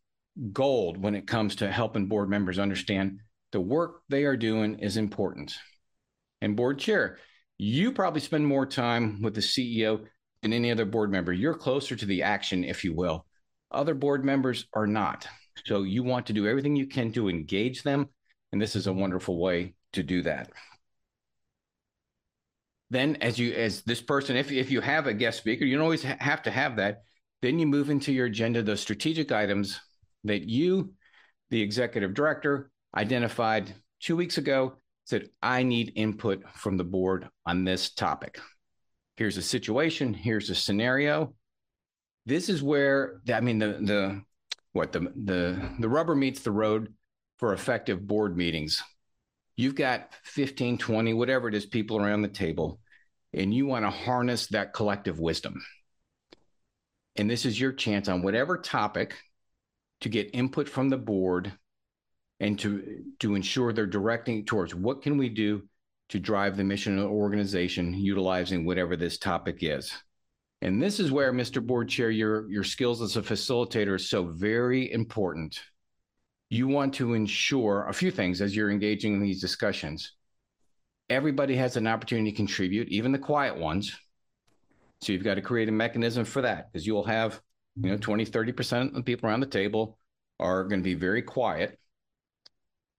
gold 0.52 1.02
when 1.02 1.16
it 1.16 1.28
comes 1.28 1.56
to 1.58 1.72
helping 1.72 2.08
board 2.08 2.30
members 2.30 2.60
understand 2.60 3.20
the 3.52 3.62
work 3.62 4.02
they 4.10 4.26
are 4.26 4.38
doing 4.38 4.80
is 4.80 4.98
important. 4.98 5.56
And 6.42 6.56
board 6.56 6.80
chair, 6.80 7.18
you 7.58 7.92
probably 7.92 8.22
spend 8.22 8.46
more 8.46 8.66
time 8.66 9.22
with 9.22 9.34
the 9.34 9.42
CEO 9.42 10.06
than 10.42 10.54
any 10.54 10.72
other 10.72 10.86
board 10.86 11.12
member. 11.12 11.34
You're 11.34 11.56
closer 11.56 11.96
to 11.96 12.06
the 12.06 12.24
action, 12.24 12.64
if 12.64 12.84
you 12.84 12.94
will. 12.94 13.26
Other 13.72 13.96
board 13.96 14.24
members 14.24 14.66
are 14.74 14.88
not. 14.88 15.28
So 15.66 15.84
you 15.84 16.04
want 16.04 16.28
to 16.28 16.34
do 16.34 16.48
everything 16.48 16.76
you 16.76 16.88
can 16.88 17.12
to 17.14 17.30
engage 17.30 17.84
them. 17.84 18.10
And 18.52 18.62
this 18.62 18.76
is 18.76 18.88
a 18.88 18.94
wonderful 18.94 19.40
way 19.40 19.74
to 19.94 20.04
do 20.04 20.22
that. 20.24 20.52
Then, 22.90 23.18
as 23.18 23.38
you, 23.38 23.54
as 23.54 23.82
this 23.82 24.02
person, 24.02 24.38
if, 24.38 24.52
if 24.52 24.72
you 24.72 24.82
have 24.82 25.08
a 25.08 25.14
guest 25.14 25.40
speaker, 25.40 25.66
you 25.66 25.76
don't 25.76 25.84
always 25.84 26.04
have 26.04 26.44
to 26.44 26.52
have 26.52 26.78
that. 26.78 27.04
Then 27.42 27.60
you 27.60 27.68
move 27.68 27.90
into 27.90 28.14
your 28.14 28.28
agenda, 28.28 28.64
those 28.64 28.80
strategic 28.80 29.32
items 29.32 29.80
that 30.24 30.44
you, 30.44 30.94
the 31.50 31.62
executive 31.62 32.14
director, 32.14 32.72
identified 32.96 33.74
two 34.00 34.16
weeks 34.16 34.38
ago, 34.38 34.78
said, 35.06 35.30
I 35.42 35.64
need 35.64 35.94
input 35.96 36.44
from 36.54 36.78
the 36.78 36.84
board 36.84 37.28
on 37.46 37.64
this 37.64 37.94
topic. 37.94 38.40
Here's 39.16 39.38
a 39.38 39.42
situation, 39.42 40.14
here's 40.14 40.50
a 40.50 40.56
scenario. 40.56 41.34
This 42.26 42.50
is 42.50 42.62
where 42.62 43.22
I 43.34 43.40
mean 43.40 43.58
the 43.58 43.80
the 43.82 44.22
what 44.74 44.92
the 44.92 45.00
the 45.00 45.70
the 45.80 45.90
rubber 45.90 46.14
meets 46.14 46.42
the 46.42 46.52
road 46.52 46.94
for 47.40 47.54
effective 47.54 48.06
board 48.06 48.36
meetings. 48.36 48.84
You've 49.58 49.76
got 49.76 50.14
15, 50.24 50.78
20, 50.78 51.14
whatever 51.14 51.50
it 51.50 51.56
is, 51.56 51.66
people 51.66 51.98
around 51.98 52.22
the 52.22 52.28
table, 52.28 52.80
and 53.34 53.54
you 53.54 53.66
want 53.66 53.86
to 53.86 53.90
harness 53.90 54.48
that 54.48 54.74
collective 54.74 55.20
wisdom. 55.20 55.62
And 57.16 57.30
this 57.30 57.46
is 57.46 57.60
your 57.60 57.74
chance 57.74 58.08
on 58.08 58.22
whatever 58.22 58.58
topic 58.58 59.16
to 60.02 60.10
get 60.10 60.30
input 60.34 60.70
from 60.70 60.90
the 60.90 60.98
board 60.98 61.52
and 62.40 62.60
to 62.60 63.04
to 63.20 63.34
ensure 63.34 63.74
they're 63.74 63.88
directing 63.88 64.46
towards 64.46 64.76
what 64.76 65.02
can 65.02 65.18
we 65.18 65.28
do 65.28 65.64
to 66.10 66.20
drive 66.20 66.56
the 66.56 66.64
mission 66.64 66.98
of 66.98 67.06
the 67.06 67.10
organization 67.10 67.94
utilizing 67.94 68.64
whatever 68.64 68.96
this 68.96 69.18
topic 69.18 69.58
is. 69.62 69.92
And 70.62 70.82
this 70.82 71.00
is 71.00 71.12
where, 71.12 71.34
Mr. 71.34 71.66
Board 71.66 71.90
Chair, 71.90 72.10
your, 72.10 72.50
your 72.50 72.64
skills 72.64 73.02
as 73.02 73.18
a 73.18 73.22
facilitator 73.22 73.96
is 73.96 74.10
so 74.10 74.24
very 74.26 74.92
important. 74.92 75.60
You 76.50 76.68
want 76.68 76.94
to 76.96 77.14
ensure 77.14 77.86
a 77.88 77.94
few 77.94 78.12
things 78.12 78.42
as 78.42 78.56
you're 78.56 78.72
engaging 78.72 79.14
in 79.14 79.20
these 79.22 79.42
discussions. 79.42 80.14
Everybody 81.10 81.56
has 81.56 81.78
an 81.78 81.88
opportunity 81.88 82.32
to 82.32 82.38
contribute, 82.38 82.90
even 82.90 83.12
the 83.12 83.20
quiet 83.20 83.58
ones. 83.58 83.98
So 85.02 85.14
you've 85.14 85.24
got 85.24 85.36
to 85.36 85.42
create 85.42 85.70
a 85.70 85.74
mechanism 85.74 86.26
for 86.26 86.42
that 86.42 86.72
because 86.72 86.86
you 86.88 86.94
will 86.94 87.06
have, 87.06 87.42
you 87.76 87.92
know, 87.92 87.98
20, 87.98 88.26
30% 88.26 88.88
of 88.88 88.94
the 88.94 89.04
people 89.04 89.30
around 89.30 89.42
the 89.42 89.46
table 89.46 89.98
are 90.40 90.64
going 90.64 90.80
to 90.80 90.84
be 90.84 90.96
very 90.96 91.22
quiet. 91.22 91.78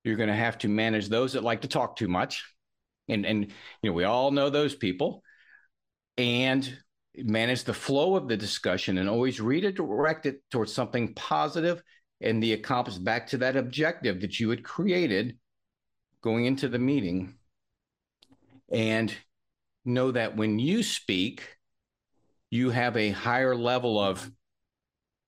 You're 0.03 0.15
going 0.15 0.29
to 0.29 0.35
have 0.35 0.57
to 0.59 0.67
manage 0.67 1.09
those 1.09 1.33
that 1.33 1.43
like 1.43 1.61
to 1.61 1.67
talk 1.67 1.95
too 1.95 2.07
much. 2.07 2.43
And, 3.07 3.25
and 3.25 3.45
you 3.81 3.89
know, 3.89 3.93
we 3.93 4.05
all 4.05 4.31
know 4.31 4.49
those 4.49 4.75
people. 4.75 5.23
And 6.17 6.77
manage 7.23 7.63
the 7.63 7.73
flow 7.73 8.15
of 8.15 8.27
the 8.27 8.37
discussion 8.37 8.97
and 8.97 9.09
always 9.09 9.41
redirect 9.41 10.25
it 10.25 10.41
towards 10.51 10.73
something 10.73 11.13
positive 11.13 11.81
and 12.21 12.41
the 12.41 12.53
accomplice 12.53 12.97
back 12.97 13.27
to 13.27 13.37
that 13.37 13.55
objective 13.55 14.21
that 14.21 14.39
you 14.39 14.49
had 14.49 14.63
created 14.63 15.37
going 16.21 16.45
into 16.45 16.67
the 16.67 16.79
meeting. 16.79 17.35
And 18.71 19.13
know 19.85 20.11
that 20.11 20.35
when 20.35 20.59
you 20.59 20.83
speak 20.83 21.43
you 22.51 22.71
have 22.71 22.97
a 22.97 23.11
higher 23.11 23.55
level 23.55 23.99
of 23.99 24.29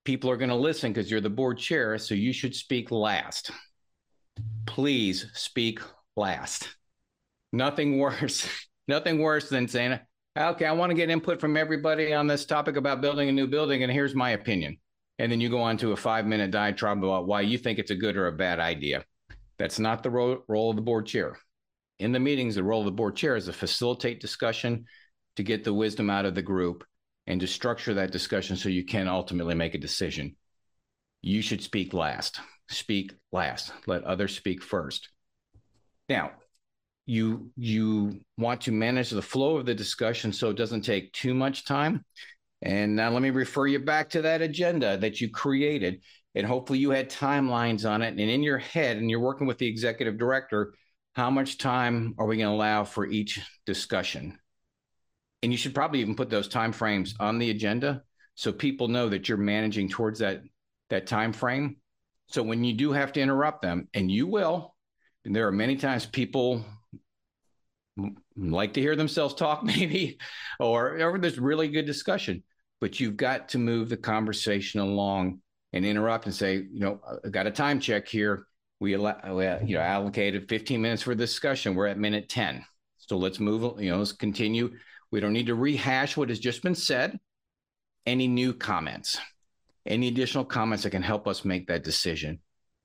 people 0.03 0.29
are 0.29 0.37
going 0.37 0.49
to 0.49 0.55
listen 0.55 0.91
because 0.91 1.09
you're 1.09 1.21
the 1.21 1.29
board 1.29 1.57
chair 1.57 1.97
so 1.97 2.15
you 2.15 2.33
should 2.33 2.55
speak 2.55 2.91
last. 2.91 3.51
Please 4.65 5.27
speak 5.33 5.79
last. 6.15 6.75
Nothing 7.53 7.99
worse 7.99 8.47
nothing 8.87 9.19
worse 9.19 9.49
than 9.49 9.67
saying 9.67 9.99
okay, 10.37 10.65
I 10.65 10.71
want 10.71 10.89
to 10.91 10.95
get 10.95 11.09
input 11.09 11.41
from 11.41 11.57
everybody 11.57 12.13
on 12.13 12.25
this 12.25 12.45
topic 12.45 12.77
about 12.77 13.01
building 13.01 13.27
a 13.27 13.33
new 13.33 13.47
building, 13.47 13.83
and 13.83 13.91
here's 13.91 14.15
my 14.15 14.31
opinion. 14.31 14.77
And 15.21 15.31
then 15.31 15.39
you 15.39 15.49
go 15.49 15.61
on 15.61 15.77
to 15.77 15.91
a 15.91 15.95
five 15.95 16.25
minute 16.25 16.49
diatribe 16.49 17.03
about 17.03 17.27
why 17.27 17.41
you 17.41 17.59
think 17.59 17.77
it's 17.77 17.91
a 17.91 17.95
good 17.95 18.17
or 18.17 18.25
a 18.25 18.31
bad 18.31 18.59
idea. 18.59 19.05
That's 19.59 19.77
not 19.77 20.01
the 20.01 20.09
ro- 20.09 20.43
role 20.47 20.71
of 20.71 20.75
the 20.75 20.81
board 20.81 21.05
chair. 21.05 21.37
In 21.99 22.11
the 22.11 22.19
meetings, 22.19 22.55
the 22.55 22.63
role 22.63 22.79
of 22.79 22.85
the 22.85 22.91
board 22.91 23.15
chair 23.15 23.35
is 23.35 23.45
to 23.45 23.53
facilitate 23.53 24.19
discussion, 24.19 24.85
to 25.35 25.43
get 25.43 25.63
the 25.63 25.75
wisdom 25.75 26.09
out 26.09 26.25
of 26.25 26.33
the 26.33 26.41
group, 26.41 26.83
and 27.27 27.39
to 27.39 27.45
structure 27.45 27.93
that 27.93 28.11
discussion 28.11 28.57
so 28.57 28.67
you 28.67 28.83
can 28.83 29.07
ultimately 29.07 29.53
make 29.53 29.75
a 29.75 29.77
decision. 29.77 30.35
You 31.21 31.43
should 31.43 31.61
speak 31.61 31.93
last. 31.93 32.39
Speak 32.67 33.13
last. 33.31 33.73
Let 33.85 34.03
others 34.05 34.35
speak 34.35 34.63
first. 34.63 35.07
Now, 36.09 36.31
you 37.05 37.51
you 37.55 38.21
want 38.39 38.61
to 38.61 38.71
manage 38.71 39.11
the 39.11 39.21
flow 39.21 39.57
of 39.57 39.67
the 39.67 39.75
discussion 39.75 40.33
so 40.33 40.49
it 40.49 40.57
doesn't 40.57 40.81
take 40.81 41.13
too 41.13 41.35
much 41.35 41.63
time 41.63 42.05
and 42.61 42.95
now 42.95 43.09
let 43.09 43.21
me 43.21 43.29
refer 43.29 43.67
you 43.67 43.79
back 43.79 44.09
to 44.11 44.21
that 44.23 44.41
agenda 44.41 44.97
that 44.97 45.19
you 45.19 45.29
created 45.29 46.01
and 46.35 46.45
hopefully 46.45 46.79
you 46.79 46.91
had 46.91 47.09
timelines 47.09 47.89
on 47.89 48.01
it. 48.01 48.09
And 48.09 48.19
in 48.19 48.43
your 48.43 48.57
head 48.57 48.97
and 48.97 49.09
you're 49.09 49.19
working 49.19 49.47
with 49.47 49.57
the 49.57 49.67
executive 49.67 50.17
director 50.17 50.73
how 51.13 51.29
much 51.29 51.57
time 51.57 52.15
are 52.17 52.25
we 52.25 52.37
going 52.37 52.47
to 52.47 52.53
allow 52.53 52.85
for 52.85 53.05
each 53.05 53.41
discussion? 53.65 54.39
And 55.43 55.51
you 55.51 55.57
should 55.57 55.75
probably 55.75 55.99
even 55.99 56.15
put 56.15 56.29
those 56.29 56.47
time 56.47 56.71
frames 56.71 57.15
on 57.19 57.37
the 57.37 57.49
agenda 57.49 58.03
so 58.35 58.53
people 58.53 58.87
know 58.87 59.09
that 59.09 59.27
you're 59.27 59.37
managing 59.37 59.89
towards 59.89 60.19
that 60.19 60.41
that 60.89 61.07
time 61.07 61.33
frame 61.33 61.77
so 62.27 62.43
when 62.43 62.63
you 62.63 62.73
do 62.73 62.91
have 62.91 63.13
to 63.13 63.21
interrupt 63.21 63.61
them 63.61 63.87
and 63.93 64.11
you 64.11 64.27
will 64.27 64.75
and 65.23 65.35
there 65.35 65.47
are 65.47 65.51
many 65.51 65.75
times 65.77 66.05
people 66.05 66.65
like 68.35 68.73
to 68.73 68.81
hear 68.81 68.95
themselves 68.95 69.33
talk, 69.33 69.63
maybe, 69.63 70.17
or, 70.59 70.99
or 71.01 71.19
there's 71.19 71.39
really 71.39 71.67
good 71.67 71.85
discussion. 71.85 72.43
But 72.81 72.99
you've 72.99 73.15
got 73.15 73.49
to 73.49 73.57
move 73.57 73.87
the 73.87 73.97
conversation 73.97 74.81
along 74.81 75.39
and 75.71 75.85
interrupt 75.85 76.25
and 76.25 76.35
say, 76.35 76.55
you 76.55 76.79
know, 76.79 76.99
I 77.23 77.29
got 77.29 77.47
a 77.47 77.51
time 77.51 77.79
check 77.79 78.07
here. 78.07 78.47
We, 78.81 78.95
uh, 78.95 79.59
you 79.63 79.75
know, 79.75 79.81
allocated 79.81 80.49
15 80.49 80.81
minutes 80.81 81.03
for 81.03 81.15
discussion. 81.15 81.75
We're 81.75 81.87
at 81.87 81.99
minute 81.99 82.27
10. 82.27 82.65
So 82.97 83.17
let's 83.17 83.39
move, 83.39 83.79
you 83.79 83.91
know, 83.91 83.99
let's 83.99 84.11
continue. 84.11 84.71
We 85.11 85.19
don't 85.19 85.33
need 85.33 85.47
to 85.47 85.55
rehash 85.55 86.17
what 86.17 86.29
has 86.29 86.39
just 86.39 86.63
been 86.63 86.75
said. 86.75 87.19
Any 88.05 88.27
new 88.27 88.53
comments, 88.53 89.19
any 89.85 90.07
additional 90.07 90.43
comments 90.43 90.83
that 90.83 90.89
can 90.89 91.03
help 91.03 91.27
us 91.27 91.45
make 91.45 91.67
that 91.67 91.83
decision. 91.83 92.39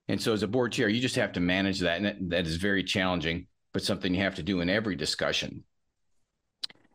And 0.08 0.20
so, 0.20 0.34
as 0.34 0.42
a 0.42 0.46
board 0.46 0.72
chair, 0.72 0.90
you 0.90 1.00
just 1.00 1.16
have 1.16 1.32
to 1.32 1.40
manage 1.40 1.80
that. 1.80 2.02
And 2.02 2.30
that 2.30 2.46
is 2.46 2.56
very 2.56 2.84
challenging 2.84 3.46
but 3.76 3.84
something 3.84 4.14
you 4.14 4.22
have 4.22 4.36
to 4.36 4.42
do 4.42 4.62
in 4.62 4.70
every 4.70 4.96
discussion. 4.96 5.62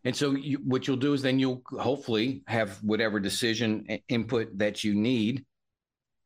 And 0.04 0.16
so, 0.16 0.32
you, 0.32 0.58
what 0.58 0.88
you'll 0.88 0.98
do 0.98 1.14
is 1.14 1.22
then 1.22 1.40
you'll 1.40 1.62
hopefully 1.80 2.44
have 2.48 2.78
whatever 2.84 3.20
decision 3.20 3.86
input 4.10 4.58
that 4.58 4.84
you 4.84 4.96
need. 4.96 5.46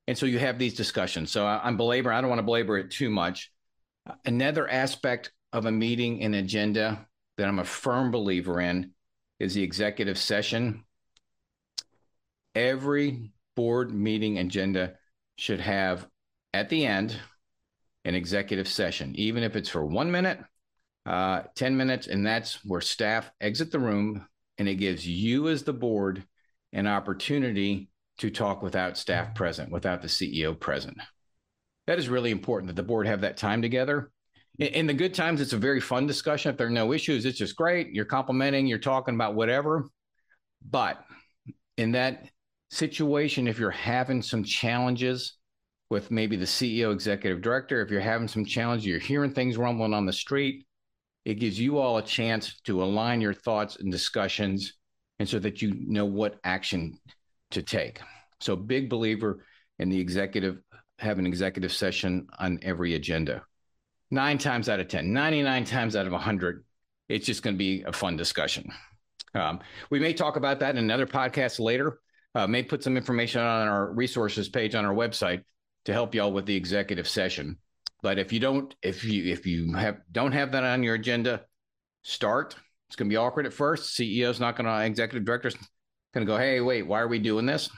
And 0.07 0.17
so 0.17 0.25
you 0.25 0.39
have 0.39 0.59
these 0.59 0.75
discussions. 0.75 1.31
So 1.31 1.45
I, 1.45 1.59
I'm 1.63 1.77
belaboring, 1.77 2.17
I 2.17 2.21
don't 2.21 2.29
want 2.29 2.39
to 2.39 2.43
belabor 2.45 2.77
it 2.77 2.91
too 2.91 3.09
much. 3.09 3.51
Another 4.23 4.69
aspect 4.69 5.31
of 5.51 5.65
a 5.65 5.71
meeting 5.71 6.21
and 6.21 6.35
agenda 6.35 7.07
that 7.37 7.47
I'm 7.47 7.59
a 7.59 7.65
firm 7.65 8.11
believer 8.11 8.61
in 8.61 8.91
is 9.39 9.53
the 9.53 9.63
executive 9.63 10.17
session. 10.17 10.83
Every 12.53 13.31
board 13.55 13.93
meeting 13.93 14.37
agenda 14.37 14.95
should 15.37 15.59
have 15.59 16.07
at 16.53 16.69
the 16.69 16.85
end 16.85 17.15
an 18.05 18.15
executive 18.15 18.67
session, 18.67 19.15
even 19.15 19.43
if 19.43 19.55
it's 19.55 19.69
for 19.69 19.83
one 19.83 20.11
minute, 20.11 20.39
uh, 21.05 21.43
10 21.55 21.77
minutes, 21.77 22.07
and 22.07 22.25
that's 22.25 22.63
where 22.65 22.81
staff 22.81 23.29
exit 23.39 23.71
the 23.71 23.79
room 23.79 24.25
and 24.57 24.67
it 24.67 24.75
gives 24.75 25.07
you 25.07 25.49
as 25.49 25.63
the 25.63 25.73
board 25.73 26.23
an 26.73 26.87
opportunity 26.87 27.89
to 28.17 28.29
talk 28.29 28.61
without 28.61 28.97
staff 28.97 29.35
present, 29.35 29.71
without 29.71 30.01
the 30.01 30.07
CEO 30.07 30.57
present. 30.57 30.97
That 31.87 31.99
is 31.99 32.09
really 32.09 32.31
important 32.31 32.67
that 32.67 32.75
the 32.75 32.87
board 32.87 33.07
have 33.07 33.21
that 33.21 33.37
time 33.37 33.61
together. 33.61 34.11
In, 34.57 34.67
in 34.67 34.87
the 34.87 34.93
good 34.93 35.13
times, 35.13 35.41
it's 35.41 35.53
a 35.53 35.57
very 35.57 35.81
fun 35.81 36.07
discussion. 36.07 36.51
If 36.51 36.57
there 36.57 36.67
are 36.67 36.71
no 36.71 36.93
issues, 36.93 37.25
it's 37.25 37.37
just 37.37 37.55
great. 37.55 37.91
You're 37.91 38.05
complimenting, 38.05 38.65
you're 38.65 38.79
talking 38.79 39.15
about 39.15 39.35
whatever. 39.35 39.89
But 40.67 41.03
in 41.77 41.91
that 41.91 42.29
situation, 42.71 43.47
if 43.47 43.59
you're 43.59 43.71
having 43.71 44.21
some 44.21 44.43
challenges, 44.43 45.37
with 45.89 46.11
maybe 46.11 46.35
the 46.35 46.45
CEO, 46.45 46.91
executive 46.91 47.41
director. 47.41 47.81
If 47.81 47.91
you're 47.91 48.01
having 48.01 48.27
some 48.27 48.45
challenges, 48.45 48.85
you're 48.85 48.99
hearing 48.99 49.31
things 49.31 49.57
rumbling 49.57 49.93
on 49.93 50.05
the 50.05 50.13
street, 50.13 50.65
it 51.25 51.35
gives 51.35 51.59
you 51.59 51.79
all 51.79 51.97
a 51.97 52.03
chance 52.03 52.59
to 52.61 52.83
align 52.83 53.19
your 53.19 53.33
thoughts 53.33 53.77
and 53.77 53.91
discussions 53.91 54.73
and 55.19 55.27
so 55.27 55.39
that 55.39 55.61
you 55.61 55.73
know 55.87 56.05
what 56.05 56.39
action 56.43 56.99
to 57.51 57.61
take. 57.61 57.99
So, 58.39 58.55
big 58.55 58.89
believer 58.89 59.43
in 59.79 59.89
the 59.89 59.99
executive 59.99 60.59
have 60.99 61.19
an 61.19 61.25
executive 61.25 61.73
session 61.73 62.27
on 62.39 62.59
every 62.61 62.95
agenda. 62.95 63.43
Nine 64.11 64.37
times 64.37 64.69
out 64.69 64.79
of 64.79 64.87
10, 64.87 65.11
99 65.11 65.65
times 65.65 65.95
out 65.95 66.05
of 66.05 66.13
100, 66.13 66.63
it's 67.09 67.25
just 67.25 67.43
going 67.43 67.55
to 67.55 67.57
be 67.57 67.83
a 67.83 67.91
fun 67.91 68.15
discussion. 68.15 68.71
Um, 69.33 69.59
we 69.89 69.99
may 69.99 70.13
talk 70.13 70.37
about 70.37 70.59
that 70.61 70.71
in 70.71 70.77
another 70.77 71.05
podcast 71.05 71.59
later. 71.59 71.99
Uh, 72.33 72.47
may 72.47 72.63
put 72.63 72.83
some 72.83 72.97
information 72.97 73.41
on 73.41 73.67
our 73.67 73.93
resources 73.93 74.47
page 74.47 74.75
on 74.75 74.85
our 74.85 74.93
website 74.93 75.41
to 75.85 75.93
help 75.93 76.15
y'all 76.15 76.31
with 76.31 76.45
the 76.45 76.55
executive 76.55 77.07
session. 77.07 77.57
But 78.01 78.19
if 78.19 78.31
you 78.31 78.39
don't, 78.39 78.73
if 78.81 79.03
you 79.03 79.31
if 79.31 79.45
you 79.45 79.73
have 79.73 79.97
don't 80.11 80.31
have 80.31 80.51
that 80.51 80.63
on 80.63 80.83
your 80.83 80.95
agenda, 80.95 81.41
start. 82.03 82.55
It's 82.87 82.95
going 82.95 83.09
to 83.09 83.13
be 83.13 83.17
awkward 83.17 83.45
at 83.45 83.53
first. 83.53 83.97
CEO's 83.97 84.39
not 84.39 84.55
going 84.55 84.67
to, 84.67 84.85
executive 84.85 85.25
director's 85.25 85.55
going 86.13 86.25
to 86.25 86.31
go, 86.31 86.37
hey, 86.37 86.61
wait, 86.61 86.83
why 86.83 87.01
are 87.01 87.07
we 87.07 87.19
doing 87.19 87.45
this? 87.45 87.69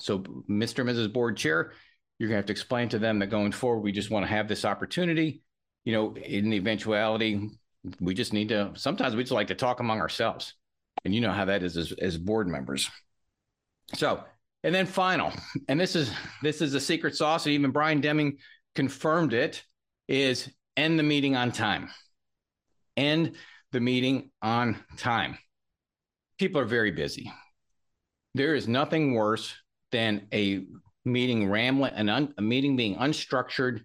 So, 0.00 0.18
Mr. 0.18 0.80
and 0.80 0.90
Mrs. 0.90 1.12
Board 1.12 1.36
Chair, 1.36 1.72
you're 2.18 2.28
going 2.28 2.34
to 2.34 2.40
have 2.40 2.46
to 2.46 2.52
explain 2.52 2.88
to 2.90 2.98
them 2.98 3.20
that 3.20 3.28
going 3.28 3.52
forward, 3.52 3.82
we 3.82 3.92
just 3.92 4.10
want 4.10 4.24
to 4.24 4.30
have 4.30 4.48
this 4.48 4.64
opportunity. 4.64 5.42
You 5.84 5.92
know, 5.92 6.16
in 6.16 6.50
the 6.50 6.56
eventuality, 6.56 7.50
we 8.00 8.14
just 8.14 8.32
need 8.32 8.48
to, 8.48 8.72
sometimes 8.74 9.14
we 9.14 9.22
just 9.22 9.32
like 9.32 9.46
to 9.48 9.54
talk 9.54 9.78
among 9.78 10.00
ourselves. 10.00 10.54
And 11.04 11.14
you 11.14 11.20
know 11.20 11.32
how 11.32 11.44
that 11.44 11.62
is 11.62 11.76
as, 11.76 11.92
as 11.92 12.18
board 12.18 12.48
members. 12.48 12.90
So, 13.94 14.24
and 14.64 14.74
then 14.74 14.86
final, 14.86 15.32
and 15.68 15.78
this 15.78 15.94
is 15.94 16.10
this 16.42 16.60
is 16.60 16.74
a 16.74 16.80
secret 16.80 17.14
sauce, 17.14 17.46
and 17.46 17.54
even 17.54 17.70
Brian 17.70 18.00
Deming 18.00 18.38
confirmed 18.74 19.32
it, 19.32 19.62
is 20.08 20.48
end 20.76 20.98
the 20.98 21.02
meeting 21.02 21.36
on 21.36 21.52
time. 21.52 21.90
End 22.96 23.36
the 23.72 23.80
meeting 23.80 24.30
on 24.42 24.76
time. 24.96 25.38
People 26.38 26.60
are 26.60 26.66
very 26.66 26.90
busy. 26.90 27.32
There 28.34 28.54
is 28.54 28.68
nothing 28.68 29.14
worse 29.14 29.54
than 29.90 30.28
a 30.32 30.64
meeting 31.04 31.50
rambling, 31.50 31.92
and 31.94 32.10
un, 32.10 32.34
a 32.38 32.42
meeting 32.42 32.76
being 32.76 32.96
unstructured, 32.96 33.80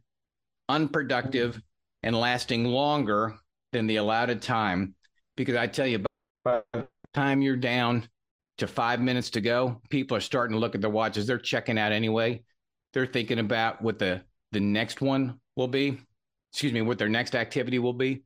unproductive, 0.69 1.59
and 2.03 2.15
lasting 2.15 2.65
longer 2.65 3.35
than 3.71 3.87
the 3.87 3.95
allotted 3.97 4.41
time. 4.41 4.95
Because 5.35 5.55
I 5.55 5.67
tell 5.67 5.87
you, 5.87 6.03
by 6.43 6.61
the 6.73 6.87
time 7.13 7.41
you're 7.41 7.55
down 7.55 8.07
to 8.59 8.67
five 8.67 9.01
minutes 9.01 9.31
to 9.31 9.41
go, 9.41 9.81
people 9.89 10.15
are 10.17 10.21
starting 10.21 10.55
to 10.55 10.59
look 10.59 10.75
at 10.75 10.81
their 10.81 10.89
watches. 10.89 11.25
They're 11.25 11.39
checking 11.39 11.79
out 11.79 11.91
anyway. 11.91 12.43
They're 12.93 13.07
thinking 13.07 13.39
about 13.39 13.81
what 13.81 13.97
the 13.97 14.21
the 14.53 14.59
next 14.59 15.01
one 15.01 15.39
will 15.55 15.67
be. 15.67 15.99
Excuse 16.51 16.71
me, 16.71 16.81
what 16.81 16.97
their 16.97 17.09
next 17.09 17.35
activity 17.35 17.79
will 17.79 17.93
be. 17.93 18.23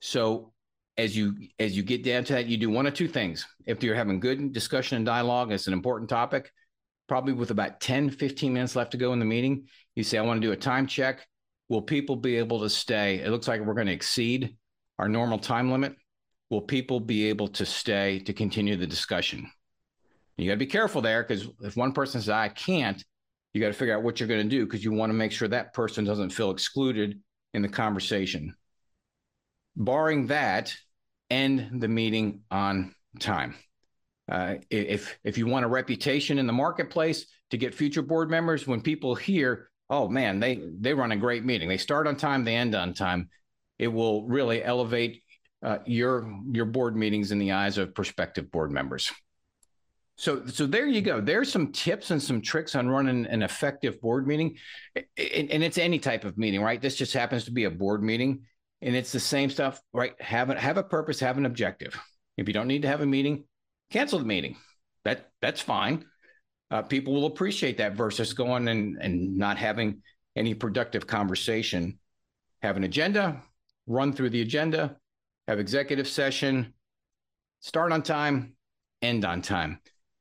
So 0.00 0.52
as 0.96 1.16
you 1.16 1.36
as 1.58 1.76
you 1.76 1.82
get 1.82 2.04
down 2.04 2.24
to 2.24 2.32
that, 2.34 2.46
you 2.46 2.56
do 2.56 2.68
one 2.68 2.86
of 2.86 2.94
two 2.94 3.08
things. 3.08 3.46
If 3.64 3.82
you're 3.82 3.94
having 3.94 4.20
good 4.20 4.52
discussion 4.52 4.96
and 4.96 5.06
dialogue, 5.06 5.52
it's 5.52 5.68
an 5.68 5.72
important 5.72 6.10
topic, 6.10 6.50
probably 7.08 7.32
with 7.32 7.50
about 7.50 7.80
10, 7.80 8.10
15 8.10 8.52
minutes 8.52 8.76
left 8.76 8.90
to 8.92 8.96
go 8.96 9.12
in 9.12 9.18
the 9.18 9.24
meeting, 9.24 9.68
you 9.94 10.02
say, 10.02 10.18
I 10.18 10.22
want 10.22 10.40
to 10.40 10.46
do 10.46 10.52
a 10.52 10.56
time 10.56 10.86
check. 10.86 11.26
Will 11.68 11.82
people 11.82 12.16
be 12.16 12.36
able 12.36 12.60
to 12.60 12.68
stay? 12.68 13.20
It 13.20 13.30
looks 13.30 13.46
like 13.46 13.60
we're 13.60 13.74
going 13.74 13.86
to 13.86 13.92
exceed 13.92 14.56
our 14.98 15.08
normal 15.08 15.38
time 15.38 15.70
limit. 15.70 15.94
Will 16.50 16.62
people 16.62 16.98
be 16.98 17.28
able 17.28 17.48
to 17.48 17.64
stay 17.64 18.18
to 18.20 18.32
continue 18.32 18.76
the 18.76 18.86
discussion? 18.86 19.48
You 20.36 20.46
got 20.46 20.54
to 20.54 20.58
be 20.58 20.66
careful 20.66 21.02
there 21.02 21.22
because 21.22 21.48
if 21.60 21.76
one 21.76 21.92
person 21.92 22.20
says, 22.20 22.30
I 22.30 22.48
can't, 22.48 23.04
you 23.52 23.60
got 23.60 23.68
to 23.68 23.72
figure 23.72 23.96
out 23.96 24.02
what 24.02 24.20
you're 24.20 24.28
going 24.28 24.42
to 24.42 24.56
do 24.56 24.64
because 24.64 24.84
you 24.84 24.92
want 24.92 25.10
to 25.10 25.14
make 25.14 25.32
sure 25.32 25.48
that 25.48 25.74
person 25.74 26.04
doesn't 26.04 26.30
feel 26.30 26.50
excluded 26.50 27.20
in 27.52 27.62
the 27.62 27.68
conversation. 27.68 28.54
Barring 29.76 30.28
that, 30.28 30.74
end 31.30 31.80
the 31.80 31.88
meeting 31.88 32.42
on 32.50 32.94
time. 33.18 33.54
Uh, 34.30 34.56
if 34.70 35.18
if 35.24 35.38
you 35.38 35.46
want 35.46 35.64
a 35.64 35.68
reputation 35.68 36.38
in 36.38 36.46
the 36.46 36.52
marketplace 36.52 37.26
to 37.50 37.56
get 37.56 37.74
future 37.74 38.02
board 38.02 38.30
members, 38.30 38.66
when 38.66 38.80
people 38.80 39.14
hear, 39.14 39.70
"Oh 39.88 40.08
man, 40.08 40.38
they 40.38 40.60
they 40.78 40.94
run 40.94 41.12
a 41.12 41.16
great 41.16 41.44
meeting. 41.44 41.68
They 41.68 41.78
start 41.78 42.06
on 42.06 42.16
time, 42.16 42.44
they 42.44 42.54
end 42.54 42.74
on 42.76 42.94
time," 42.94 43.30
it 43.78 43.88
will 43.88 44.28
really 44.28 44.62
elevate 44.62 45.22
uh, 45.64 45.78
your 45.84 46.32
your 46.52 46.66
board 46.66 46.96
meetings 46.96 47.32
in 47.32 47.40
the 47.40 47.52
eyes 47.52 47.78
of 47.78 47.94
prospective 47.94 48.52
board 48.52 48.70
members. 48.70 49.10
So 50.20 50.44
so 50.46 50.66
there 50.66 50.86
you 50.86 51.00
go. 51.00 51.18
There's 51.22 51.50
some 51.50 51.72
tips 51.72 52.10
and 52.10 52.22
some 52.22 52.42
tricks 52.42 52.74
on 52.74 52.90
running 52.90 53.24
an 53.24 53.42
effective 53.42 53.98
board 54.02 54.26
meeting, 54.26 54.58
and, 54.94 55.50
and 55.50 55.64
it's 55.64 55.78
any 55.78 55.98
type 55.98 56.24
of 56.24 56.36
meeting, 56.36 56.60
right? 56.60 56.78
This 56.78 56.94
just 56.94 57.14
happens 57.14 57.46
to 57.46 57.50
be 57.50 57.64
a 57.64 57.70
board 57.70 58.02
meeting 58.02 58.42
and 58.82 58.94
it's 58.94 59.12
the 59.12 59.20
same 59.20 59.48
stuff, 59.48 59.80
right? 59.94 60.12
Have 60.20 60.50
a, 60.50 60.60
have 60.60 60.76
a 60.76 60.82
purpose, 60.82 61.20
have 61.20 61.38
an 61.38 61.46
objective. 61.46 61.98
If 62.36 62.48
you 62.48 62.52
don't 62.52 62.68
need 62.68 62.82
to 62.82 62.88
have 62.88 63.00
a 63.00 63.06
meeting, 63.06 63.44
cancel 63.90 64.18
the 64.18 64.26
meeting. 64.26 64.58
That 65.06 65.30
that's 65.40 65.62
fine. 65.62 66.04
Uh, 66.70 66.82
people 66.82 67.14
will 67.14 67.26
appreciate 67.26 67.78
that 67.78 67.94
versus 67.94 68.34
going 68.34 68.68
and 68.68 68.98
and 69.00 69.38
not 69.38 69.56
having 69.56 70.02
any 70.36 70.52
productive 70.52 71.06
conversation. 71.06 71.98
Have 72.60 72.76
an 72.76 72.84
agenda, 72.84 73.42
run 73.86 74.12
through 74.12 74.30
the 74.30 74.42
agenda, 74.42 74.96
have 75.48 75.58
executive 75.58 76.06
session, 76.06 76.74
start 77.60 77.90
on 77.90 78.02
time, 78.02 78.54
end 79.00 79.24
on 79.24 79.40
time, 79.40 79.80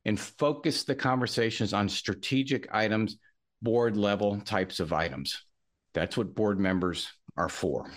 and 0.10 0.20
focus 0.20 0.86
the 0.86 0.96
conversations 0.96 1.72
on 1.72 1.88
strategic 1.88 2.68
items, 2.74 3.18
board 3.62 3.96
level 3.96 4.42
types 4.42 4.80
of 4.80 4.92
items. 4.92 5.46
That's 5.94 6.18
what 6.18 6.34
board 6.34 6.60
members 6.60 7.08
are 7.38 7.48
for. 7.48 7.92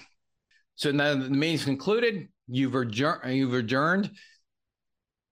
So 0.74 0.90
now 0.92 1.14
the 1.14 1.30
meeting's 1.30 1.64
concluded. 1.64 2.28
You've 2.48 2.74
adjourned. 2.74 3.34
You've 3.34 3.54
adjourned. 3.54 4.10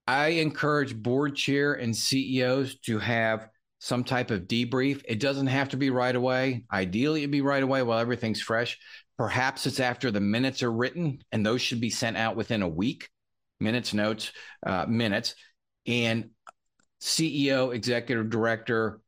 I 0.06 0.28
encourage 0.28 0.96
board 0.96 1.36
chair 1.36 1.74
and 1.74 1.94
CEOs 1.94 2.78
to 2.86 2.98
have 2.98 3.50
some 3.78 4.02
type 4.02 4.30
of 4.30 4.48
debrief. 4.48 5.02
It 5.06 5.20
doesn't 5.20 5.48
have 5.48 5.68
to 5.70 5.76
be 5.76 5.90
right 5.90 6.16
away. 6.16 6.64
Ideally, 6.72 7.20
it'd 7.20 7.30
be 7.30 7.42
right 7.42 7.62
away 7.62 7.82
while 7.82 7.98
everything's 7.98 8.40
fresh. 8.40 8.78
Perhaps 9.18 9.66
it's 9.66 9.80
after 9.80 10.10
the 10.10 10.20
minutes 10.20 10.62
are 10.62 10.72
written, 10.72 11.18
and 11.30 11.44
those 11.44 11.60
should 11.60 11.82
be 11.82 11.90
sent 11.90 12.16
out 12.16 12.36
within 12.36 12.62
a 12.62 12.68
week. 12.68 13.10
Minutes, 13.60 13.92
notes, 13.92 14.32
uh, 14.64 14.86
minutes, 14.88 15.34
and 15.86 16.30
CEO, 17.00 17.74
executive 17.74 18.30
director, 18.30 19.00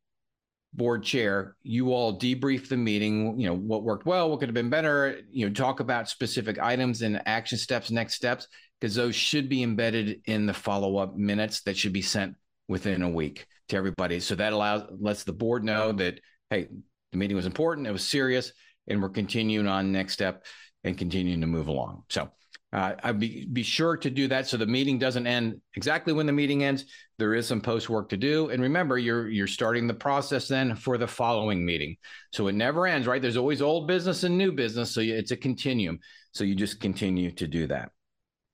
board 0.74 1.02
chair, 1.02 1.57
you 1.62 1.92
all 1.92 2.18
debrief 2.18 2.68
the 2.68 2.76
meeting, 2.76 3.38
you 3.38 3.46
know, 3.46 3.55
what 3.55 3.83
worked 3.83 4.07
well, 4.07 4.31
what 4.31 4.40
could 4.40 4.48
have 4.48 4.55
been 4.55 4.70
better, 4.70 5.20
you 5.31 5.46
know, 5.46 5.52
talk 5.52 5.81
about 5.81 6.09
specific 6.09 6.59
items 6.59 7.02
and 7.02 7.20
action 7.26 7.59
steps, 7.59 7.90
next 7.90 8.14
steps, 8.14 8.48
because 8.81 8.94
those 8.94 9.14
should 9.14 9.48
be 9.48 9.62
embedded 9.62 10.22
in 10.24 10.46
the 10.46 10.55
follow-up 10.55 11.16
minutes 11.16 11.61
that 11.62 11.76
should 11.76 11.92
be 11.92 12.02
sent 12.02 12.35
within 12.68 13.02
a 13.02 13.11
week 13.11 13.46
to 13.68 13.76
everybody. 13.76 14.18
So 14.20 14.35
that 14.37 14.55
allows 14.55 14.85
lets 14.98 15.24
the 15.24 15.33
board 15.33 15.62
know 15.62 15.92
that, 15.92 16.20
hey, 16.48 16.68
the 17.11 17.18
meeting 17.18 17.37
was 17.37 17.46
important, 17.46 17.87
it 17.87 17.92
was 17.92 18.09
serious, 18.09 18.52
and 18.88 19.02
we're 19.02 19.11
continuing 19.11 19.68
on 19.68 19.92
next 19.92 20.14
step 20.14 20.46
and 20.85 20.96
continuing 20.96 21.42
to 21.42 21.46
move 21.46 21.68
along. 21.68 22.05
So 22.09 22.31
uh, 22.72 22.94
I'd 23.02 23.18
be, 23.18 23.46
be 23.52 23.62
sure 23.62 23.98
to 23.98 24.08
do 24.08 24.28
that 24.28 24.46
so 24.46 24.56
the 24.56 24.66
meeting 24.66 24.98
doesn't 24.98 25.26
end 25.26 25.61
exactly 25.74 26.14
when 26.14 26.24
the 26.24 26.32
meeting 26.32 26.64
ends. 26.64 26.87
There 27.18 27.35
is 27.35 27.46
some 27.46 27.61
post 27.61 27.90
work 27.90 28.08
to 28.08 28.16
do, 28.16 28.48
and 28.48 28.62
remember, 28.62 28.98
you're 28.98 29.28
you're 29.28 29.46
starting 29.46 29.87
the 29.87 29.94
process 29.94 30.48
then 30.48 30.74
for 30.74 30.96
the 30.96 31.06
following 31.06 31.64
meeting. 31.66 31.96
So 32.32 32.48
it 32.48 32.54
never 32.54 32.87
ends, 32.87 33.06
right? 33.06 33.20
There's 33.20 33.37
always 33.37 33.61
old 33.61 33.87
business 33.87 34.24
and 34.24 34.38
new 34.38 34.52
business, 34.52 34.90
so 34.90 35.02
it's 35.02 35.32
a 35.32 35.37
continuum. 35.37 35.98
So 36.32 36.44
you 36.44 36.54
just 36.54 36.80
continue 36.80 37.30
to 37.32 37.46
do 37.46 37.66
that. 37.66 37.90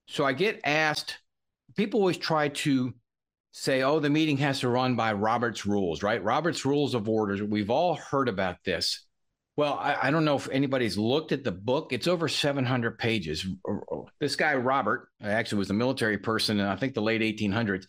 So 0.09 0.25
I 0.25 0.33
get 0.33 0.61
asked. 0.65 1.19
People 1.77 2.01
always 2.01 2.19
try 2.19 2.49
to 2.49 2.93
say, 3.53 3.83
"Oh, 3.83 4.01
the 4.01 4.11
meeting 4.11 4.39
has 4.39 4.61
to 4.61 4.69
run 4.69 4.97
by 4.97 5.13
Robert's 5.13 5.65
rules," 5.65 6.03
right? 6.03 6.23
Robert's 6.23 6.65
rules 6.65 6.95
of 6.95 7.09
orders. 7.09 7.41
We've 7.41 7.71
all 7.71 7.95
heard 7.95 8.29
about 8.29 8.57
this. 8.65 9.07
Well, 9.59 9.75
I, 9.75 9.97
I, 10.03 10.11
don't 10.13 10.25
know 10.25 10.37
if 10.37 10.49
anybody's 10.51 10.97
looked 10.97 11.33
at 11.33 11.43
the 11.43 11.51
book. 11.51 11.93
It's 11.93 12.07
over 12.07 12.29
700 12.29 12.97
pages. 12.97 13.45
This 14.21 14.37
guy, 14.37 14.55
Robert, 14.55 15.09
actually 15.21 15.59
was 15.59 15.71
a 15.71 15.75
military 15.75 16.17
person 16.17 16.61
in 16.61 16.67
I 16.67 16.77
think 16.77 16.95
the 16.95 17.03
late 17.03 17.23
1800s. 17.23 17.87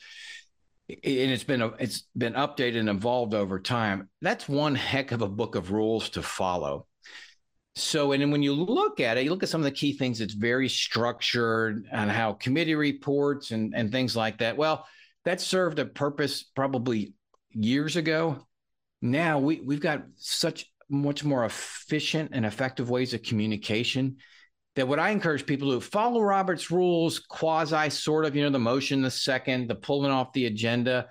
And 0.90 0.98
it's 1.04 1.44
been 1.44 1.62
it's 1.78 2.08
been 2.18 2.34
updated 2.34 2.80
and 2.80 2.90
evolved 2.90 3.36
over 3.36 3.60
time. 3.60 4.10
That's 4.20 4.50
one 4.50 4.74
heck 4.74 5.12
of 5.12 5.22
a 5.22 5.30
book 5.30 5.54
of 5.54 5.72
rules 5.72 6.10
to 6.12 6.24
follow. 6.24 6.88
So, 7.76 8.14
and 8.14 8.32
when 8.32 8.42
you 8.42 8.56
look 8.56 9.00
at 9.00 9.20
it, 9.20 9.26
you 9.26 9.30
look 9.30 9.44
at 9.44 9.50
some 9.50 9.62
of 9.62 9.66
the 9.66 9.72
key 9.72 9.96
things. 9.96 10.22
It's 10.22 10.34
very 10.34 10.70
structured 10.70 11.88
on 11.94 12.10
how 12.10 12.34
committee 12.34 12.74
reports 12.74 13.52
and 13.52 13.76
and 13.76 13.92
things 13.92 14.16
like 14.16 14.40
that. 14.40 14.58
Well, 14.58 14.88
that 15.26 15.40
served 15.40 15.78
a 15.78 15.86
purpose 15.86 16.42
probably 16.56 17.14
years 17.52 17.96
ago. 17.96 18.48
Now 19.04 19.38
we 19.38 19.62
we've 19.62 19.80
got 19.80 20.06
such 20.16 20.66
much 20.89 21.23
more 21.23 21.45
efficient 21.45 22.32
and 22.34 22.45
effective 22.45 22.89
ways 22.89 23.13
of 23.13 23.23
communication 23.23 24.17
that 24.75 24.88
what 24.88 24.99
I 24.99 25.10
encourage 25.10 25.45
people 25.45 25.73
to 25.73 25.82
follow 25.82 26.21
Robert's 26.21 26.71
rules, 26.71 27.19
quasi 27.19 27.89
sort 27.89 28.25
of, 28.25 28.36
you 28.36 28.43
know, 28.43 28.49
the 28.49 28.60
motion, 28.60 29.02
the 29.02 29.12
second, 29.12 29.67
the 29.67 29.75
pulling 29.75 30.12
off 30.12 30.34
the 30.34 30.45
agenda. 30.45 31.08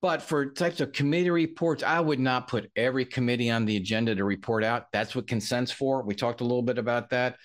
But 0.00 0.22
for 0.22 0.50
types 0.52 0.80
of 0.80 0.92
committee 0.92 1.30
reports, 1.30 1.82
I 1.82 2.00
would 2.00 2.20
not 2.20 2.48
put 2.48 2.70
every 2.76 3.04
committee 3.04 3.50
on 3.50 3.64
the 3.64 3.76
agenda 3.76 4.14
to 4.14 4.24
report 4.24 4.64
out. 4.64 4.86
That's 4.92 5.14
what 5.14 5.26
consents 5.26 5.72
for. 5.72 6.02
We 6.02 6.14
talked 6.14 6.40
a 6.40 6.44
little 6.44 6.62
bit 6.62 6.78
about 6.78 7.10
that. 7.10 7.36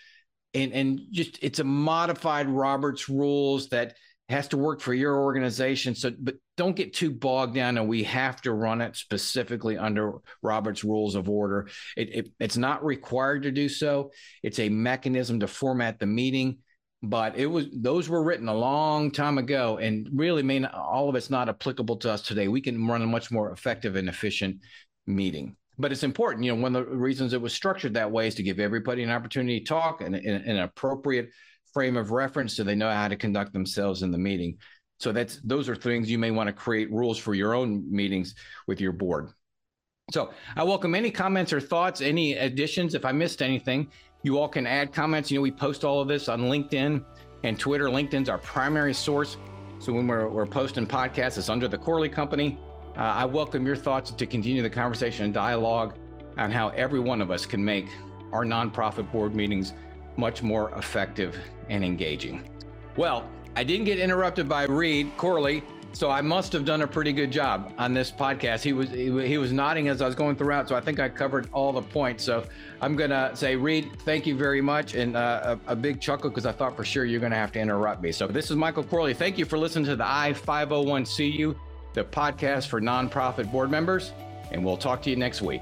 And, 0.53 0.71
and 0.71 1.01
just 1.11 1.39
it's 1.41 1.59
a 1.59 1.63
modified 1.63 2.47
Robert's 2.47 3.09
rules 3.09 3.69
that 3.69 3.95
has 4.29 4.47
to 4.49 4.57
work 4.57 4.81
for 4.81 4.93
your 4.93 5.19
organization. 5.19 5.95
So, 5.95 6.11
but 6.17 6.35
don't 6.55 6.75
get 6.75 6.93
too 6.93 7.11
bogged 7.11 7.55
down 7.55 7.77
and 7.77 7.87
we 7.87 8.03
have 8.03 8.41
to 8.41 8.53
run 8.53 8.81
it 8.81 8.95
specifically 8.95 9.77
under 9.77 10.13
Robert's 10.41 10.83
rules 10.83 11.15
of 11.15 11.29
order. 11.29 11.67
It, 11.97 12.15
it, 12.15 12.31
it's 12.39 12.57
not 12.57 12.85
required 12.85 13.43
to 13.43 13.51
do 13.51 13.67
so. 13.67 14.11
It's 14.43 14.59
a 14.59 14.69
mechanism 14.69 15.39
to 15.39 15.47
format 15.47 15.99
the 15.99 16.05
meeting, 16.05 16.59
but 17.01 17.37
it 17.37 17.47
was 17.47 17.67
those 17.73 18.07
were 18.07 18.23
written 18.23 18.47
a 18.47 18.55
long 18.55 19.09
time 19.09 19.37
ago 19.37 19.77
and 19.77 20.07
really 20.13 20.43
not, 20.59 20.73
all 20.73 21.09
of 21.09 21.15
it's 21.15 21.31
not 21.31 21.49
applicable 21.49 21.97
to 21.97 22.11
us 22.11 22.21
today. 22.21 22.47
We 22.47 22.61
can 22.61 22.87
run 22.87 23.01
a 23.01 23.07
much 23.07 23.31
more 23.31 23.51
effective 23.51 23.95
and 23.95 24.07
efficient 24.07 24.57
meeting. 25.07 25.55
But 25.79 25.91
it's 25.91 26.03
important, 26.03 26.45
you 26.45 26.55
know, 26.55 26.61
one 26.61 26.75
of 26.75 26.87
the 26.87 26.95
reasons 26.95 27.33
it 27.33 27.41
was 27.41 27.51
structured 27.51 27.95
that 27.95 28.11
way 28.11 28.27
is 28.27 28.35
to 28.35 28.43
give 28.43 28.59
everybody 28.59 29.01
an 29.01 29.09
opportunity 29.09 29.59
to 29.59 29.65
talk 29.65 30.01
and 30.01 30.15
an 30.15 30.59
appropriate 30.59 31.29
frame 31.73 31.97
of 31.97 32.11
reference 32.11 32.55
so 32.55 32.63
they 32.63 32.75
know 32.75 32.91
how 32.91 33.07
to 33.07 33.15
conduct 33.15 33.53
themselves 33.53 34.03
in 34.03 34.11
the 34.11 34.17
meeting. 34.19 34.59
So 35.03 35.11
that's 35.11 35.41
those 35.43 35.67
are 35.67 35.75
things 35.75 36.09
you 36.09 36.17
may 36.17 36.31
want 36.31 36.47
to 36.47 36.53
create 36.53 36.89
rules 36.89 37.17
for 37.17 37.33
your 37.33 37.53
own 37.53 37.83
meetings 37.91 38.35
with 38.67 38.79
your 38.79 38.93
board. 38.93 39.31
So 40.11 40.31
I 40.55 40.63
welcome 40.63 40.95
any 40.95 41.11
comments 41.11 41.51
or 41.51 41.59
thoughts, 41.59 41.99
any 41.99 42.35
additions. 42.35 42.95
If 42.95 43.03
I 43.03 43.11
missed 43.11 43.41
anything, 43.41 43.91
you 44.23 44.39
all 44.39 44.47
can 44.47 44.65
add 44.65 44.93
comments. 44.93 45.29
You 45.29 45.39
know, 45.39 45.41
we 45.41 45.51
post 45.51 45.83
all 45.83 45.99
of 45.99 46.07
this 46.07 46.29
on 46.29 46.43
LinkedIn 46.43 47.03
and 47.43 47.59
Twitter. 47.59 47.87
LinkedIn's 47.87 48.29
our 48.29 48.37
primary 48.37 48.93
source. 48.93 49.35
So 49.79 49.91
when 49.91 50.07
we're, 50.07 50.29
we're 50.29 50.45
posting 50.45 50.87
podcasts, 50.87 51.37
it's 51.37 51.49
under 51.49 51.67
the 51.67 51.77
Corley 51.77 52.07
Company. 52.07 52.57
Uh, 52.95 53.01
I 53.01 53.25
welcome 53.25 53.65
your 53.65 53.75
thoughts 53.75 54.09
to 54.11 54.25
continue 54.25 54.61
the 54.61 54.69
conversation 54.69 55.25
and 55.25 55.33
dialogue 55.33 55.97
on 56.37 56.49
how 56.49 56.69
every 56.69 57.01
one 57.01 57.21
of 57.21 57.29
us 57.29 57.45
can 57.45 57.63
make 57.63 57.87
our 58.31 58.45
nonprofit 58.45 59.11
board 59.11 59.35
meetings 59.35 59.73
much 60.15 60.41
more 60.41 60.71
effective 60.77 61.37
and 61.67 61.83
engaging. 61.83 62.49
Well, 62.95 63.29
I 63.55 63.63
didn't 63.63 63.85
get 63.85 63.99
interrupted 63.99 64.49
by 64.49 64.63
Reed 64.63 65.11
Corley, 65.15 65.63
so 65.93 66.09
I 66.09 66.21
must 66.21 66.51
have 66.53 66.65
done 66.65 66.81
a 66.81 66.87
pretty 66.87 67.13
good 67.13 67.31
job 67.31 67.71
on 67.77 67.93
this 67.93 68.11
podcast. 68.11 68.63
He 68.63 68.73
was 68.73 68.89
he, 68.89 69.37
was 69.37 69.51
nodding 69.51 69.89
as 69.89 70.01
I 70.01 70.07
was 70.07 70.15
going 70.15 70.35
throughout, 70.35 70.67
so 70.67 70.75
I 70.75 70.81
think 70.81 70.99
I 70.99 71.07
covered 71.07 71.47
all 71.53 71.71
the 71.71 71.81
points. 71.81 72.23
So 72.23 72.45
I'm 72.81 72.95
gonna 72.95 73.31
say, 73.35 73.55
Reed, 73.55 73.91
thank 73.99 74.25
you 74.25 74.35
very 74.35 74.61
much, 74.61 74.95
and 74.95 75.15
uh, 75.15 75.57
a, 75.67 75.73
a, 75.73 75.75
big 75.75 76.01
chuckle 76.01 76.31
because 76.31 76.47
I 76.47 76.51
thought 76.51 76.75
for 76.75 76.83
sure 76.83 77.05
you're 77.05 77.19
gonna 77.19 77.35
have 77.35 77.51
to 77.51 77.59
interrupt 77.59 78.01
me. 78.01 78.11
So 78.11 78.25
this 78.25 78.49
is 78.49 78.57
Michael 78.57 78.83
Corley. 78.83 79.13
Thank 79.13 79.37
you 79.37 79.45
for 79.45 79.59
listening 79.59 79.85
to 79.85 79.95
the 79.95 80.07
I 80.07 80.33
501(c) 80.33 81.31
You, 81.31 81.55
the 81.93 82.03
podcast 82.03 82.67
for 82.67 82.81
nonprofit 82.81 83.51
board 83.51 83.69
members, 83.69 84.13
and 84.51 84.65
we'll 84.65 84.77
talk 84.77 85.03
to 85.03 85.11
you 85.11 85.15
next 85.15 85.43
week. 85.43 85.61